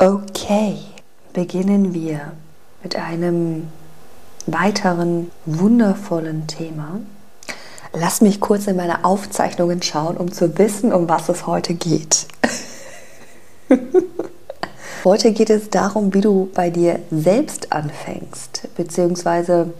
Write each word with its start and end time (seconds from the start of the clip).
Okay, 0.00 0.76
beginnen 1.32 1.92
wir 1.92 2.30
mit 2.84 2.94
einem 2.94 3.66
weiteren 4.46 5.32
wundervollen 5.44 6.46
Thema. 6.46 7.00
Lass 7.92 8.20
mich 8.20 8.38
kurz 8.38 8.68
in 8.68 8.76
meine 8.76 9.04
Aufzeichnungen 9.04 9.82
schauen, 9.82 10.16
um 10.16 10.30
zu 10.30 10.56
wissen, 10.56 10.92
um 10.92 11.08
was 11.08 11.28
es 11.28 11.48
heute 11.48 11.74
geht. 11.74 12.28
heute 15.04 15.32
geht 15.32 15.50
es 15.50 15.68
darum, 15.68 16.14
wie 16.14 16.20
du 16.20 16.48
bei 16.54 16.70
dir 16.70 17.00
selbst 17.10 17.72
anfängst, 17.72 18.68
beziehungsweise 18.76 19.72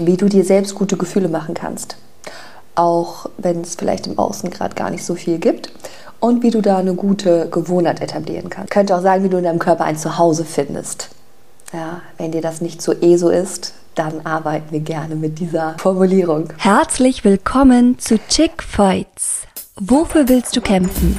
wie 0.00 0.16
du 0.16 0.28
dir 0.28 0.44
selbst 0.44 0.74
gute 0.74 0.96
Gefühle 0.96 1.28
machen 1.28 1.54
kannst. 1.54 1.96
Auch 2.74 3.30
wenn 3.38 3.60
es 3.60 3.76
vielleicht 3.76 4.08
im 4.08 4.18
Außen 4.18 4.50
gerade 4.50 4.74
gar 4.74 4.90
nicht 4.90 5.04
so 5.04 5.14
viel 5.14 5.38
gibt 5.38 5.72
und 6.22 6.44
wie 6.44 6.50
du 6.50 6.60
da 6.60 6.78
eine 6.78 6.94
gute 6.94 7.48
Gewohnheit 7.50 8.00
etablieren 8.00 8.48
kannst. 8.48 8.70
Ich 8.70 8.74
könnte 8.74 8.96
auch 8.96 9.02
sagen, 9.02 9.24
wie 9.24 9.28
du 9.28 9.38
in 9.38 9.44
deinem 9.44 9.58
Körper 9.58 9.84
ein 9.84 9.96
Zuhause 9.96 10.44
findest. 10.44 11.08
Ja, 11.72 12.00
wenn 12.16 12.30
dir 12.30 12.40
das 12.40 12.60
nicht 12.60 12.80
so 12.80 12.94
eh 12.94 13.16
so 13.16 13.28
ist, 13.28 13.74
dann 13.96 14.24
arbeiten 14.24 14.70
wir 14.70 14.80
gerne 14.80 15.16
mit 15.16 15.40
dieser 15.40 15.74
Formulierung. 15.78 16.50
Herzlich 16.58 17.24
willkommen 17.24 17.98
zu 17.98 18.18
Chick 18.28 18.62
Fights. 18.62 19.48
Wofür 19.80 20.28
willst 20.28 20.54
du 20.54 20.60
kämpfen? 20.60 21.18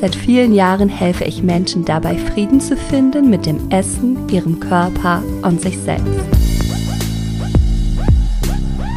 Seit 0.00 0.16
vielen 0.16 0.54
Jahren 0.54 0.88
helfe 0.88 1.24
ich 1.24 1.42
Menschen 1.42 1.84
dabei, 1.84 2.16
Frieden 2.16 2.58
zu 2.58 2.74
finden 2.74 3.28
mit 3.28 3.44
dem 3.44 3.70
Essen, 3.70 4.26
ihrem 4.30 4.58
Körper 4.58 5.22
und 5.42 5.60
sich 5.60 5.78
selbst. 5.78 6.24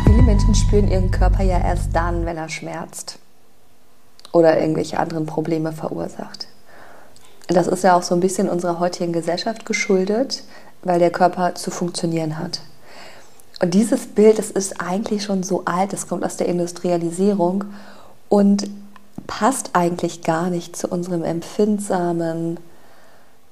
Viele 0.06 0.22
Menschen 0.22 0.56
spüren 0.56 0.88
ihren 0.88 1.12
Körper 1.12 1.44
ja 1.44 1.60
erst 1.60 1.94
dann, 1.94 2.26
wenn 2.26 2.38
er 2.38 2.48
schmerzt 2.48 3.20
oder 4.32 4.58
irgendwelche 4.58 4.98
anderen 4.98 5.26
Probleme 5.26 5.74
verursacht. 5.74 6.48
Das 7.50 7.68
ist 7.68 7.84
ja 7.84 7.98
auch 7.98 8.04
so 8.04 8.16
ein 8.16 8.22
bisschen 8.22 8.48
unserer 8.48 8.80
heutigen 8.80 9.12
Gesellschaft 9.12 9.66
geschuldet, 9.66 10.46
weil 10.84 11.00
der 11.00 11.12
Körper 11.12 11.54
zu 11.56 11.70
funktionieren 11.70 12.40
hat. 12.40 12.62
Und 13.62 13.74
dieses 13.74 14.08
Bild, 14.08 14.40
das 14.40 14.52
ist 14.52 14.80
eigentlich 14.80 15.24
schon 15.24 15.44
so 15.44 15.66
alt, 15.66 15.92
das 15.92 16.08
kommt 16.08 16.24
aus 16.24 16.38
der 16.38 16.48
Industrialisierung 16.48 17.66
und 18.30 18.70
passt 19.28 19.72
eigentlich 19.74 20.24
gar 20.24 20.50
nicht 20.50 20.76
zu 20.76 20.88
unserem 20.88 21.24
empfindsamen, 21.24 22.60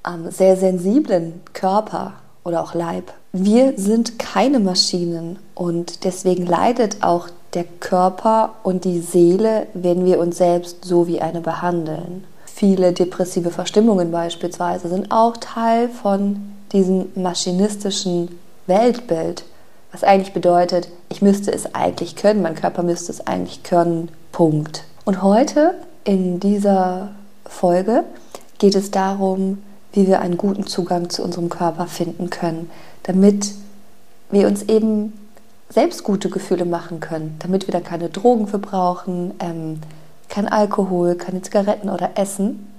ähm, 0.07 0.31
sehr 0.31 0.57
sensiblen 0.57 1.41
Körper 1.53 2.13
oder 2.43 2.63
auch 2.63 2.73
Leib. 2.73 3.13
Wir 3.33 3.73
sind 3.77 4.19
keine 4.19 4.59
Maschinen 4.59 5.39
und 5.55 6.03
deswegen 6.03 6.45
leidet 6.45 7.03
auch 7.03 7.29
der 7.53 7.65
Körper 7.79 8.55
und 8.63 8.85
die 8.85 8.99
Seele, 8.99 9.67
wenn 9.73 10.05
wir 10.05 10.19
uns 10.19 10.37
selbst 10.37 10.85
so 10.85 11.07
wie 11.07 11.21
eine 11.21 11.41
behandeln. 11.41 12.23
Viele 12.45 12.93
depressive 12.93 13.51
Verstimmungen 13.51 14.11
beispielsweise 14.11 14.89
sind 14.89 15.11
auch 15.11 15.37
Teil 15.37 15.89
von 15.89 16.53
diesem 16.71 17.09
maschinistischen 17.15 18.39
Weltbild, 18.67 19.43
was 19.91 20.03
eigentlich 20.03 20.33
bedeutet, 20.33 20.87
ich 21.09 21.21
müsste 21.21 21.51
es 21.51 21.75
eigentlich 21.75 22.15
können, 22.15 22.41
mein 22.41 22.55
Körper 22.55 22.83
müsste 22.83 23.11
es 23.11 23.25
eigentlich 23.27 23.63
können, 23.63 24.09
Punkt. 24.31 24.85
Und 25.11 25.23
heute 25.23 25.73
in 26.05 26.39
dieser 26.39 27.09
Folge 27.45 28.05
geht 28.59 28.75
es 28.75 28.91
darum, 28.91 29.61
wie 29.91 30.07
wir 30.07 30.21
einen 30.21 30.37
guten 30.37 30.65
Zugang 30.65 31.09
zu 31.09 31.21
unserem 31.21 31.49
Körper 31.49 31.87
finden 31.87 32.29
können, 32.29 32.71
damit 33.03 33.51
wir 34.29 34.47
uns 34.47 34.63
eben 34.63 35.11
selbst 35.67 36.05
gute 36.05 36.29
Gefühle 36.29 36.63
machen 36.63 37.01
können, 37.01 37.35
damit 37.39 37.67
wir 37.67 37.73
da 37.73 37.81
keine 37.81 38.07
Drogen 38.07 38.47
für 38.47 38.57
brauchen, 38.57 39.33
ähm, 39.39 39.81
kein 40.29 40.47
Alkohol, 40.47 41.15
keine 41.15 41.41
Zigaretten 41.41 41.89
oder 41.89 42.11
Essen, 42.15 42.71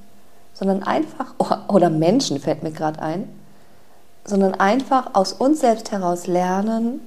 sondern 0.54 0.82
einfach, 0.84 1.34
oder 1.68 1.90
Menschen 1.90 2.40
fällt 2.40 2.62
mir 2.62 2.72
gerade 2.72 3.02
ein, 3.02 3.28
sondern 4.24 4.54
einfach 4.54 5.10
aus 5.12 5.34
uns 5.34 5.60
selbst 5.60 5.92
heraus 5.92 6.26
lernen, 6.26 7.02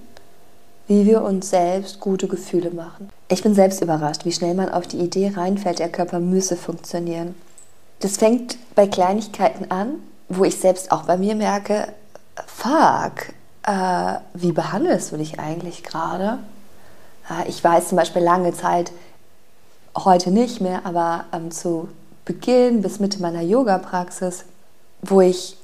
wie 0.87 1.05
wir 1.05 1.21
uns 1.23 1.49
selbst 1.49 1.99
gute 1.99 2.27
Gefühle 2.27 2.71
machen. 2.71 3.09
Ich 3.27 3.41
bin 3.41 3.55
selbst 3.55 3.81
überrascht, 3.81 4.25
wie 4.25 4.31
schnell 4.31 4.53
man 4.53 4.69
auf 4.69 4.87
die 4.87 4.99
Idee 4.99 5.33
reinfällt, 5.35 5.79
der 5.79 5.89
Körper 5.89 6.19
müsse 6.19 6.55
funktionieren. 6.55 7.35
Das 7.99 8.17
fängt 8.17 8.57
bei 8.75 8.87
Kleinigkeiten 8.87 9.71
an, 9.71 9.95
wo 10.29 10.43
ich 10.43 10.59
selbst 10.59 10.91
auch 10.91 11.03
bei 11.03 11.17
mir 11.17 11.35
merke, 11.35 11.87
fuck, 12.45 13.29
äh, 13.63 14.19
wie 14.33 14.51
behandelst 14.51 15.11
du 15.11 15.17
dich 15.17 15.39
eigentlich 15.39 15.83
gerade? 15.83 16.39
Ich 17.47 17.63
weiß 17.63 17.89
zum 17.89 17.97
Beispiel 17.97 18.21
lange 18.21 18.53
Zeit, 18.53 18.91
heute 19.97 20.29
nicht 20.29 20.61
mehr, 20.61 20.85
aber 20.85 21.25
ähm, 21.33 21.49
zu 21.49 21.89
Beginn 22.25 22.81
bis 22.81 22.99
Mitte 22.99 23.21
meiner 23.21 23.41
Yoga-Praxis, 23.41 24.45
wo 25.01 25.21
ich 25.21 25.57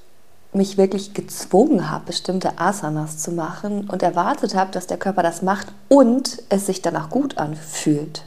mich 0.53 0.77
wirklich 0.77 1.13
gezwungen 1.13 1.89
habe, 1.89 2.05
bestimmte 2.07 2.59
Asanas 2.59 3.17
zu 3.17 3.31
machen 3.31 3.89
und 3.89 4.03
erwartet 4.03 4.55
habe, 4.55 4.71
dass 4.71 4.87
der 4.87 4.97
Körper 4.97 5.23
das 5.23 5.41
macht 5.41 5.67
und 5.87 6.43
es 6.49 6.65
sich 6.65 6.81
danach 6.81 7.09
gut 7.09 7.37
anfühlt. 7.37 8.23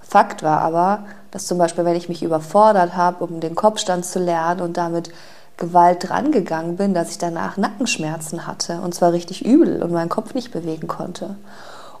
Fakt 0.00 0.42
war 0.42 0.60
aber, 0.60 1.04
dass 1.30 1.46
zum 1.46 1.56
Beispiel, 1.56 1.84
wenn 1.84 1.96
ich 1.96 2.08
mich 2.08 2.22
überfordert 2.22 2.96
habe, 2.96 3.24
um 3.24 3.40
den 3.40 3.54
Kopfstand 3.54 4.04
zu 4.04 4.18
lernen 4.18 4.60
und 4.60 4.76
damit 4.76 5.10
Gewalt 5.56 6.08
drangegangen 6.08 6.76
bin, 6.76 6.94
dass 6.94 7.10
ich 7.10 7.18
danach 7.18 7.56
Nackenschmerzen 7.56 8.46
hatte 8.46 8.80
und 8.80 8.94
zwar 8.94 9.12
richtig 9.12 9.44
übel 9.44 9.82
und 9.82 9.92
meinen 9.92 10.08
Kopf 10.08 10.34
nicht 10.34 10.50
bewegen 10.50 10.88
konnte. 10.88 11.36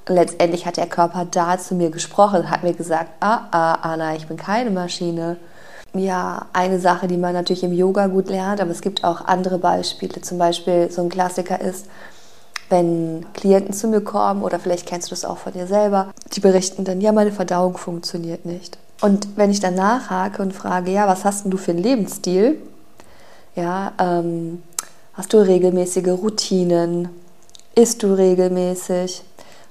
Und 0.08 0.14
letztendlich 0.14 0.66
hat 0.66 0.76
der 0.76 0.88
Körper 0.88 1.26
da 1.30 1.58
zu 1.58 1.74
mir 1.74 1.90
gesprochen, 1.90 2.50
hat 2.50 2.62
mir 2.62 2.72
gesagt, 2.72 3.10
ah, 3.20 3.42
ah, 3.52 3.74
Anna, 3.74 4.16
ich 4.16 4.26
bin 4.26 4.36
keine 4.36 4.70
Maschine, 4.70 5.36
ja 5.94 6.46
eine 6.52 6.78
Sache, 6.78 7.08
die 7.08 7.16
man 7.16 7.32
natürlich 7.32 7.64
im 7.64 7.72
Yoga 7.72 8.06
gut 8.06 8.28
lernt, 8.28 8.60
aber 8.60 8.70
es 8.70 8.80
gibt 8.80 9.04
auch 9.04 9.24
andere 9.24 9.58
Beispiele. 9.58 10.20
Zum 10.20 10.38
Beispiel 10.38 10.90
so 10.90 11.02
ein 11.02 11.08
Klassiker 11.08 11.60
ist, 11.60 11.86
wenn 12.68 13.26
Klienten 13.34 13.74
zu 13.74 13.88
mir 13.88 14.00
kommen 14.00 14.42
oder 14.42 14.58
vielleicht 14.58 14.86
kennst 14.86 15.10
du 15.10 15.14
das 15.14 15.24
auch 15.24 15.38
von 15.38 15.52
dir 15.52 15.66
selber, 15.66 16.12
die 16.32 16.40
berichten 16.40 16.84
dann, 16.84 17.00
ja, 17.00 17.12
meine 17.12 17.32
Verdauung 17.32 17.76
funktioniert 17.76 18.46
nicht. 18.46 18.78
Und 19.00 19.36
wenn 19.36 19.50
ich 19.50 19.60
dann 19.60 19.74
nachhake 19.74 20.42
und 20.42 20.52
frage, 20.52 20.92
ja, 20.92 21.08
was 21.08 21.24
hast 21.24 21.44
denn 21.44 21.50
du 21.50 21.56
für 21.56 21.72
einen 21.72 21.82
Lebensstil? 21.82 22.60
Ja, 23.56 23.92
ähm, 23.98 24.62
hast 25.14 25.32
du 25.32 25.38
regelmäßige 25.38 26.08
Routinen? 26.08 27.08
Isst 27.74 28.02
du 28.02 28.14
regelmäßig? 28.14 29.22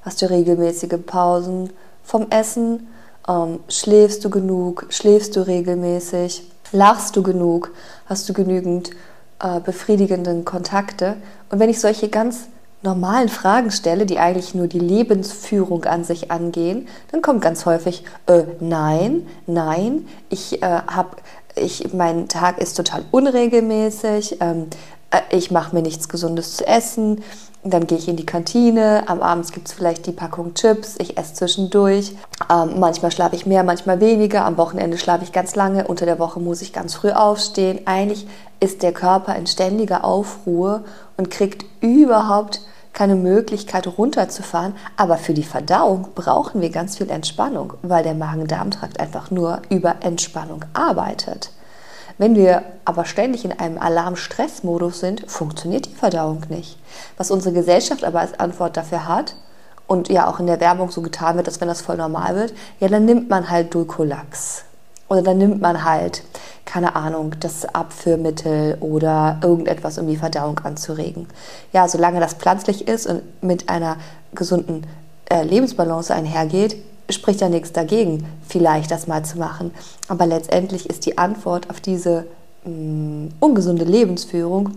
Hast 0.01 0.21
du 0.21 0.29
regelmäßige 0.29 0.97
Pausen 1.05 1.69
vom 2.03 2.27
Essen? 2.31 2.87
Ähm, 3.29 3.59
schläfst 3.69 4.25
du 4.25 4.29
genug? 4.29 4.87
Schläfst 4.89 5.35
du 5.35 5.45
regelmäßig? 5.45 6.43
Lachst 6.71 7.15
du 7.15 7.23
genug? 7.23 7.71
Hast 8.07 8.27
du 8.27 8.33
genügend 8.33 8.91
äh, 9.41 9.59
befriedigenden 9.59 10.45
Kontakte? 10.45 11.15
Und 11.49 11.59
wenn 11.59 11.69
ich 11.69 11.79
solche 11.79 12.09
ganz 12.09 12.47
normalen 12.81 13.29
Fragen 13.29 13.71
stelle, 13.71 14.05
die 14.05 14.19
eigentlich 14.19 14.55
nur 14.55 14.67
die 14.67 14.79
Lebensführung 14.79 15.85
an 15.85 16.03
sich 16.03 16.31
angehen, 16.31 16.87
dann 17.11 17.21
kommt 17.21 17.41
ganz 17.41 17.65
häufig 17.65 18.03
äh, 18.25 18.43
nein, 18.59 19.27
nein, 19.47 20.07
ich 20.29 20.63
äh, 20.63 20.65
habe 20.65 21.17
ich, 21.55 21.93
mein 21.93 22.29
Tag 22.29 22.57
ist 22.59 22.77
total 22.77 23.03
unregelmäßig, 23.11 24.37
ähm, 24.39 24.67
äh, 25.11 25.19
ich 25.35 25.51
mache 25.51 25.75
mir 25.75 25.81
nichts 25.81 26.07
Gesundes 26.07 26.55
zu 26.55 26.65
essen, 26.65 27.21
dann 27.63 27.87
gehe 27.87 27.97
ich 27.97 28.07
in 28.07 28.15
die 28.15 28.25
Kantine, 28.25 29.03
am 29.07 29.21
Abend 29.21 29.51
gibt 29.51 29.67
es 29.67 29.73
vielleicht 29.73 30.05
die 30.05 30.13
Packung 30.13 30.53
Chips, 30.53 30.95
ich 30.97 31.17
esse 31.17 31.33
zwischendurch. 31.33 32.15
Ähm, 32.49 32.79
manchmal 32.79 33.11
schlafe 33.11 33.35
ich 33.35 33.45
mehr, 33.45 33.63
manchmal 33.63 33.99
weniger, 33.99 34.45
am 34.45 34.57
Wochenende 34.57 34.97
schlafe 34.97 35.23
ich 35.23 35.33
ganz 35.33 35.55
lange, 35.55 35.87
unter 35.87 36.05
der 36.05 36.19
Woche 36.19 36.39
muss 36.39 36.61
ich 36.61 36.71
ganz 36.71 36.95
früh 36.95 37.11
aufstehen. 37.11 37.81
Eigentlich 37.85 38.27
ist 38.59 38.81
der 38.81 38.93
Körper 38.93 39.35
in 39.35 39.45
ständiger 39.45 40.05
Aufruhr 40.05 40.83
und 41.17 41.29
kriegt 41.29 41.65
überhaupt 41.81 42.61
keine 42.93 43.15
Möglichkeit 43.15 43.87
runterzufahren, 43.97 44.73
aber 44.97 45.17
für 45.17 45.33
die 45.33 45.43
Verdauung 45.43 46.09
brauchen 46.15 46.61
wir 46.61 46.69
ganz 46.69 46.97
viel 46.97 47.09
Entspannung, 47.09 47.73
weil 47.81 48.03
der 48.03 48.15
Magen-Darm-Trakt 48.15 48.99
einfach 48.99 49.31
nur 49.31 49.61
über 49.69 49.97
Entspannung 50.01 50.65
arbeitet. 50.73 51.51
Wenn 52.19 52.35
wir 52.35 52.63
aber 52.85 53.05
ständig 53.05 53.45
in 53.45 53.53
einem 53.53 53.79
Alarm-Stress-Modus 53.79 54.99
sind, 54.99 55.31
funktioniert 55.31 55.87
die 55.87 55.95
Verdauung 55.95 56.43
nicht. 56.49 56.77
Was 57.17 57.31
unsere 57.31 57.55
Gesellschaft 57.55 58.03
aber 58.03 58.19
als 58.19 58.39
Antwort 58.39 58.77
dafür 58.77 59.07
hat, 59.07 59.35
und 59.89 60.07
ja 60.07 60.27
auch 60.27 60.39
in 60.39 60.45
der 60.45 60.59
Werbung 60.59 60.91
so 60.91 61.01
getan 61.01 61.35
wird, 61.35 61.47
dass 61.47 61.59
wenn 61.59 61.67
das 61.67 61.81
voll 61.81 61.97
normal 61.97 62.35
wird, 62.35 62.53
ja, 62.79 62.87
dann 62.87 63.05
nimmt 63.05 63.27
man 63.27 63.49
halt 63.49 63.73
Dulcolax. 63.73 64.63
Oder 65.07 65.23
dann 65.23 65.39
nimmt 65.39 65.59
man 65.61 65.83
halt, 65.83 66.23
keine 66.63 66.95
Ahnung, 66.95 67.33
das 67.39 67.65
Abführmittel 67.65 68.77
oder 68.81 69.39
irgendetwas, 69.41 69.97
um 69.97 70.05
die 70.05 70.17
Verdauung 70.17 70.59
anzuregen. 70.59 71.27
Ja, 71.73 71.87
solange 71.87 72.19
das 72.19 72.35
pflanzlich 72.35 72.87
ist 72.87 73.07
und 73.07 73.23
mit 73.41 73.67
einer 73.67 73.97
gesunden 74.35 74.85
äh, 75.31 75.41
Lebensbalance 75.41 76.13
einhergeht, 76.13 76.75
spricht 77.09 77.41
ja 77.41 77.49
nichts 77.49 77.71
dagegen, 77.71 78.25
vielleicht 78.47 78.91
das 78.91 79.07
mal 79.07 79.23
zu 79.23 79.37
machen. 79.37 79.71
Aber 80.07 80.25
letztendlich 80.25 80.89
ist 80.89 81.05
die 81.05 81.17
Antwort 81.17 81.69
auf 81.69 81.79
diese 81.79 82.25
mh, 82.65 82.71
mm, 82.71 83.29
ungesunde 83.39 83.85
Lebensführung 83.85 84.71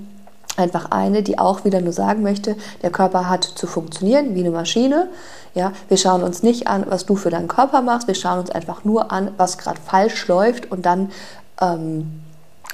einfach 0.56 0.90
eine, 0.90 1.22
die 1.22 1.38
auch 1.38 1.64
wieder 1.64 1.80
nur 1.80 1.92
sagen 1.92 2.22
möchte, 2.22 2.56
der 2.82 2.90
Körper 2.90 3.28
hat 3.28 3.44
zu 3.44 3.66
funktionieren 3.66 4.34
wie 4.34 4.40
eine 4.40 4.50
Maschine. 4.50 5.08
Ja, 5.54 5.72
wir 5.88 5.96
schauen 5.96 6.22
uns 6.22 6.42
nicht 6.42 6.66
an, 6.66 6.84
was 6.88 7.06
du 7.06 7.16
für 7.16 7.30
deinen 7.30 7.48
Körper 7.48 7.82
machst, 7.82 8.08
wir 8.08 8.14
schauen 8.14 8.38
uns 8.38 8.50
einfach 8.50 8.84
nur 8.84 9.12
an, 9.12 9.30
was 9.36 9.58
gerade 9.58 9.80
falsch 9.80 10.26
läuft 10.28 10.70
und 10.70 10.86
dann 10.86 11.10
ähm, 11.60 12.22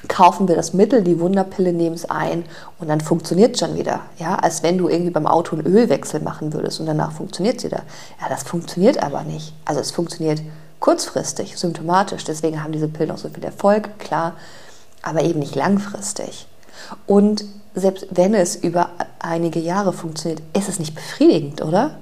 kaufen 0.06 0.46
wir 0.46 0.55
das 0.55 0.75
Mittel, 0.75 1.02
die 1.02 1.19
Wunderpille, 1.19 1.73
nehmen 1.73 1.96
es 1.96 2.08
ein 2.08 2.44
und 2.79 2.88
dann 2.88 3.00
funktioniert 3.00 3.55
es 3.55 3.61
schon 3.61 3.76
wieder. 3.76 4.00
Ja, 4.19 4.37
als 4.37 4.62
wenn 4.62 4.79
du 4.79 4.88
irgendwie 4.88 5.11
beim 5.11 5.26
Auto 5.26 5.56
einen 5.56 5.67
Ölwechsel 5.67 6.20
machen 6.20 6.52
würdest 6.52 6.79
und 6.79 6.87
danach 6.87 7.12
funktioniert 7.12 7.58
es 7.58 7.64
wieder. 7.64 7.82
Ja, 8.20 8.29
das 8.29 8.44
funktioniert 8.44 9.02
aber 9.02 9.25
nicht. 9.25 9.52
Also 9.64 9.81
es 9.81 9.90
funktioniert 9.90 10.43
kurzfristig, 10.79 11.58
symptomatisch. 11.58 12.25
Deswegen 12.25 12.62
haben 12.62 12.73
diese 12.73 12.88
Pillen 12.88 13.11
auch 13.11 13.19
so 13.19 13.29
viel 13.29 13.44
Erfolg, 13.44 13.99
klar, 13.99 14.35
aber 15.02 15.23
eben 15.23 15.40
nicht 15.40 15.56
langfristig. 15.56 16.46
Und 17.06 17.44
selbst 17.75 18.06
wenn 18.11 18.35
es 18.35 18.56
über 18.56 18.90
einige 19.19 19.58
Jahre 19.58 19.93
funktioniert, 19.93 20.43
ist 20.56 20.69
es 20.69 20.79
nicht 20.79 20.94
befriedigend, 20.94 21.62
oder? 21.62 21.96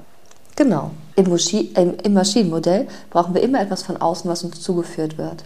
Genau. 0.55 0.91
Im, 1.17 2.13
Maschinenmodell 2.13 2.87
brauchen 3.11 3.35
wir 3.35 3.43
immer 3.43 3.61
etwas 3.61 3.83
von 3.83 3.97
außen, 3.97 4.31
was 4.31 4.45
uns 4.45 4.61
zugeführt 4.61 5.19
wird. 5.19 5.45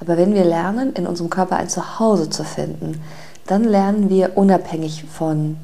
Aber 0.00 0.16
wenn 0.16 0.34
wir 0.34 0.44
lernen, 0.44 0.92
in 0.94 1.06
unserem 1.06 1.30
Körper 1.30 1.56
ein 1.56 1.68
Zuhause 1.68 2.28
zu 2.28 2.44
finden, 2.44 3.00
dann 3.46 3.64
lernen 3.64 4.10
wir 4.10 4.36
unabhängig 4.36 5.04
von 5.04 5.56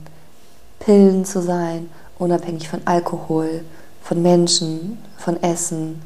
Pillen 0.78 1.24
zu 1.24 1.42
sein, 1.42 1.90
unabhängig 2.18 2.68
von 2.68 2.80
Alkohol, 2.84 3.64
von 4.02 4.22
Menschen, 4.22 4.98
von 5.18 5.42
Essen, 5.42 6.00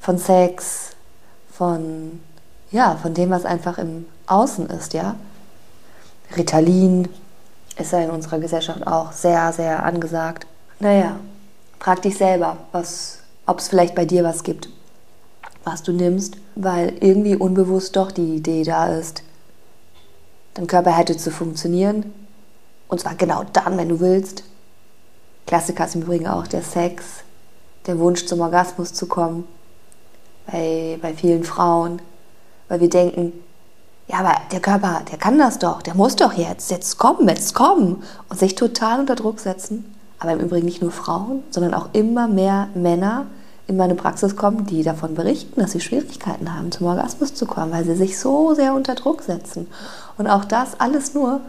von 0.00 0.18
Sex, 0.18 0.90
von 1.50 2.20
ja, 2.70 2.96
von 2.96 3.14
dem, 3.14 3.30
was 3.30 3.44
einfach 3.44 3.78
im 3.78 4.06
Außen 4.26 4.66
ist, 4.70 4.94
ja. 4.94 5.16
Ritalin 6.36 7.08
ist 7.76 7.92
ja 7.92 8.00
in 8.00 8.10
unserer 8.10 8.38
Gesellschaft 8.38 8.86
auch 8.86 9.12
sehr, 9.12 9.52
sehr 9.52 9.84
angesagt. 9.84 10.46
Naja, 10.78 11.16
frag 11.80 12.02
dich 12.02 12.16
selber, 12.16 12.58
ob 12.72 13.58
es 13.58 13.68
vielleicht 13.68 13.94
bei 13.94 14.04
dir 14.04 14.22
was 14.22 14.44
gibt, 14.44 14.68
was 15.64 15.82
du 15.82 15.92
nimmst, 15.92 16.36
weil 16.54 16.92
irgendwie 17.00 17.34
unbewusst 17.34 17.96
doch 17.96 18.12
die 18.12 18.36
Idee 18.36 18.62
da 18.62 18.94
ist, 18.94 19.22
dein 20.54 20.66
Körper 20.66 20.96
hätte 20.96 21.16
zu 21.16 21.30
funktionieren. 21.30 22.12
Und 22.86 23.00
zwar 23.00 23.14
genau 23.14 23.44
dann, 23.52 23.78
wenn 23.78 23.88
du 23.88 24.00
willst. 24.00 24.44
Klassiker 25.46 25.86
ist 25.86 25.94
im 25.94 26.02
Übrigen 26.02 26.26
auch 26.26 26.46
der 26.46 26.62
Sex, 26.62 27.04
der 27.86 27.98
Wunsch 27.98 28.26
zum 28.26 28.40
Orgasmus 28.40 28.92
zu 28.92 29.06
kommen. 29.06 29.46
Bei, 30.46 30.98
bei 31.00 31.14
vielen 31.14 31.44
Frauen. 31.44 32.02
Weil 32.68 32.80
wir 32.80 32.90
denken, 32.90 33.32
ja, 34.08 34.18
aber 34.18 34.36
der 34.50 34.60
Körper, 34.60 35.02
der 35.10 35.18
kann 35.18 35.38
das 35.38 35.58
doch, 35.58 35.82
der 35.82 35.94
muss 35.94 36.16
doch 36.16 36.32
jetzt, 36.32 36.70
jetzt 36.70 36.98
kommen, 36.98 37.28
jetzt 37.28 37.54
kommen. 37.54 38.02
Und 38.28 38.38
sich 38.38 38.54
total 38.54 39.00
unter 39.00 39.14
Druck 39.14 39.38
setzen. 39.38 39.89
Aber 40.20 40.32
im 40.32 40.40
Übrigen 40.40 40.66
nicht 40.66 40.82
nur 40.82 40.92
Frauen, 40.92 41.42
sondern 41.50 41.74
auch 41.74 41.88
immer 41.92 42.28
mehr 42.28 42.68
Männer 42.74 43.26
in 43.66 43.76
meine 43.76 43.94
Praxis 43.94 44.36
kommen, 44.36 44.66
die 44.66 44.82
davon 44.82 45.14
berichten, 45.14 45.60
dass 45.60 45.72
sie 45.72 45.80
Schwierigkeiten 45.80 46.54
haben, 46.54 46.72
zum 46.72 46.86
Orgasmus 46.86 47.34
zu 47.34 47.46
kommen, 47.46 47.72
weil 47.72 47.84
sie 47.84 47.94
sich 47.94 48.18
so 48.18 48.52
sehr 48.54 48.74
unter 48.74 48.94
Druck 48.94 49.22
setzen. 49.22 49.68
Und 50.18 50.26
auch 50.26 50.44
das 50.44 50.78
alles 50.78 51.14
nur 51.14 51.40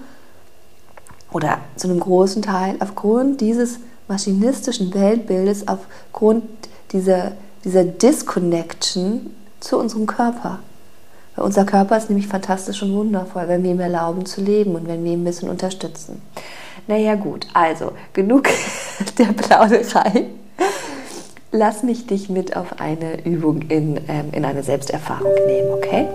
oder 1.32 1.60
zu 1.76 1.88
einem 1.88 2.00
großen 2.00 2.42
Teil 2.42 2.76
aufgrund 2.80 3.42
dieses 3.42 3.80
maschinistischen 4.08 4.94
Weltbildes, 4.94 5.68
aufgrund 5.68 6.44
dieser, 6.92 7.32
dieser 7.64 7.86
Disconnection 7.86 9.34
zu 9.60 9.78
unserem 9.78 10.06
Körper. 10.06 10.60
Weil 11.36 11.46
unser 11.46 11.66
Körper 11.66 11.98
ist 11.98 12.10
nämlich 12.10 12.28
fantastisch 12.28 12.84
und 12.84 12.94
wundervoll, 12.94 13.48
wenn 13.48 13.64
wir 13.64 13.72
ihm 13.72 13.80
erlauben 13.80 14.26
zu 14.26 14.42
leben 14.42 14.76
und 14.76 14.88
wenn 14.88 15.04
wir 15.04 15.14
ihn 15.14 15.22
ein 15.22 15.26
bisschen 15.26 15.50
unterstützen. 15.50 16.22
Naja 16.88 17.16
gut, 17.16 17.48
also 17.54 17.94
genug 18.14 18.44
der 19.18 19.26
Plauderei. 19.26 20.26
Lass 21.52 21.84
mich 21.84 22.08
dich 22.08 22.30
mit 22.30 22.56
auf 22.56 22.80
eine 22.80 23.26
Übung 23.26 23.64
in, 23.64 23.98
ähm, 24.08 24.30
in 24.32 24.46
eine 24.46 24.64
Selbsterfahrung 24.64 25.34
nehmen, 25.48 25.74
okay? 25.74 26.08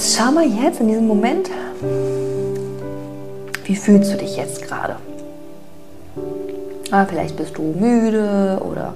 Schau 0.00 0.30
mal 0.30 0.46
jetzt 0.46 0.78
in 0.78 0.86
diesem 0.86 1.08
Moment, 1.08 1.50
wie 3.64 3.74
fühlst 3.74 4.12
du 4.12 4.16
dich 4.16 4.36
jetzt 4.36 4.62
gerade? 4.62 4.96
Ah, 6.92 7.04
vielleicht 7.04 7.36
bist 7.36 7.58
du 7.58 7.62
müde 7.62 8.62
oder 8.64 8.94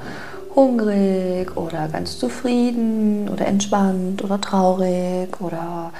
hungrig 0.55 1.57
oder 1.57 1.89
ganz 1.89 2.19
zufrieden 2.19 3.29
oder 3.29 3.47
entspannt 3.47 4.23
oder 4.23 4.41
traurig 4.41 5.41
oder 5.41 5.91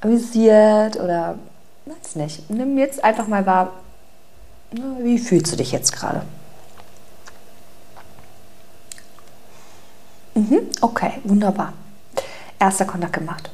amüsiert 0.00 0.98
oder 0.98 1.34
weiß 1.84 2.16
nicht. 2.16 2.48
Nimm 2.48 2.78
jetzt 2.78 3.04
einfach 3.04 3.28
mal 3.28 3.44
wahr, 3.44 3.72
wie 5.02 5.18
fühlst 5.18 5.52
du 5.52 5.56
dich 5.56 5.70
jetzt 5.70 5.92
gerade? 5.92 6.22
Mhm, 10.34 10.60
okay, 10.80 11.12
wunderbar. 11.24 11.74
Erster 12.58 12.86
Kontakt 12.86 13.12
gemacht. 13.12 13.50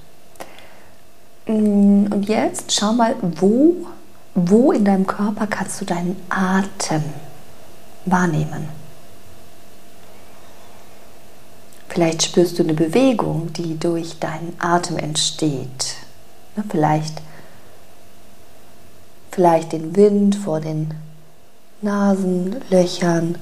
Mm, 1.52 2.06
und 2.10 2.28
jetzt 2.28 2.73
schau 2.73 2.94
mal, 2.94 3.14
wo, 3.21 3.75
wo 4.35 4.73
in 4.73 4.87
deinem 4.87 5.06
Körper 5.06 5.47
kannst 5.47 5.80
du 5.80 5.85
deinen 5.85 6.16
Atem 6.30 7.02
wahrnehmen. 8.06 8.68
Vielleicht 11.88 12.23
spürst 12.23 12.59
du 12.59 12.62
eine 12.62 12.73
Bewegung, 12.73 13.52
die 13.52 13.78
durch 13.78 14.18
deinen 14.18 14.56
Atem 14.59 14.97
entsteht. 14.97 15.97
Vielleicht, 16.71 17.21
vielleicht 19.30 19.73
den 19.73 19.94
Wind 19.94 20.37
vor 20.37 20.61
den 20.61 20.94
Nasenlöchern 21.82 23.37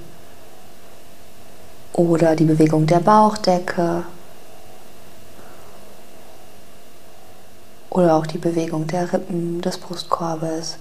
oder 1.93 2.35
die 2.35 2.45
Bewegung 2.45 2.87
der 2.87 3.01
Bauchdecke 3.01 4.03
oder 7.91 8.15
auch 8.15 8.27
die 8.27 8.39
Bewegung 8.39 8.87
der 8.87 9.13
Rippen, 9.13 9.61
des 9.61 9.79
Brustkorbes 9.79 10.79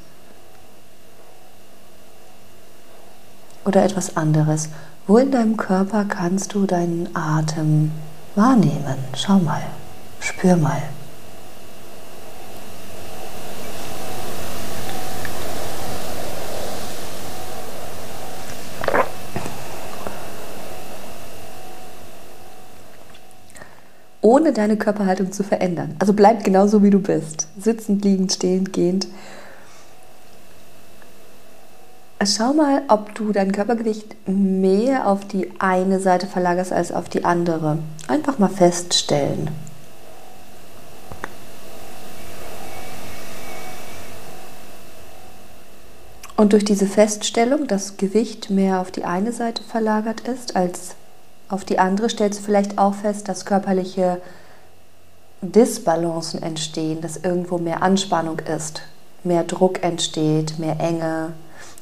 oder 3.65 3.83
etwas 3.83 4.15
anderes. 4.15 4.69
Wo 5.07 5.17
in 5.17 5.31
deinem 5.31 5.57
Körper 5.57 6.05
kannst 6.05 6.53
du 6.53 6.65
deinen 6.65 7.09
Atem 7.15 7.91
wahrnehmen? 8.35 8.97
Schau 9.15 9.39
mal, 9.39 9.63
spür 10.19 10.55
mal. 10.55 10.81
Ohne 24.29 24.53
deine 24.53 24.77
Körperhaltung 24.77 25.31
zu 25.31 25.43
verändern. 25.43 25.95
Also 25.97 26.13
bleib 26.13 26.43
genauso 26.43 26.83
wie 26.83 26.91
du 26.91 26.99
bist. 26.99 27.47
Sitzend, 27.59 28.05
liegend, 28.05 28.31
stehend, 28.31 28.73
gehend. 28.73 29.07
Schau 32.23 32.53
mal, 32.53 32.83
ob 32.89 33.15
du 33.15 33.31
dein 33.31 33.51
Körpergewicht 33.51 34.15
mehr 34.27 35.07
auf 35.07 35.25
die 35.25 35.49
eine 35.57 35.99
Seite 35.99 36.27
verlagerst 36.27 36.71
als 36.71 36.91
auf 36.91 37.09
die 37.09 37.25
andere. 37.25 37.79
Einfach 38.07 38.37
mal 38.37 38.49
feststellen. 38.49 39.49
Und 46.37 46.53
durch 46.53 46.65
diese 46.65 46.85
Feststellung, 46.85 47.65
dass 47.65 47.97
Gewicht 47.97 48.51
mehr 48.51 48.79
auf 48.79 48.91
die 48.91 49.05
eine 49.05 49.31
Seite 49.31 49.63
verlagert 49.63 50.21
ist 50.27 50.55
als 50.55 50.95
auf 51.49 51.65
die 51.65 51.79
andere 51.79 52.09
stellst 52.09 52.39
du 52.39 52.43
vielleicht 52.43 52.77
auch 52.77 52.93
fest, 52.93 53.27
dass 53.27 53.45
körperliche 53.45 54.21
Disbalancen 55.41 56.43
entstehen, 56.43 57.01
dass 57.01 57.17
irgendwo 57.17 57.57
mehr 57.57 57.81
Anspannung 57.81 58.39
ist, 58.39 58.83
mehr 59.23 59.43
Druck 59.43 59.83
entsteht, 59.83 60.59
mehr 60.59 60.79
Enge. 60.79 61.33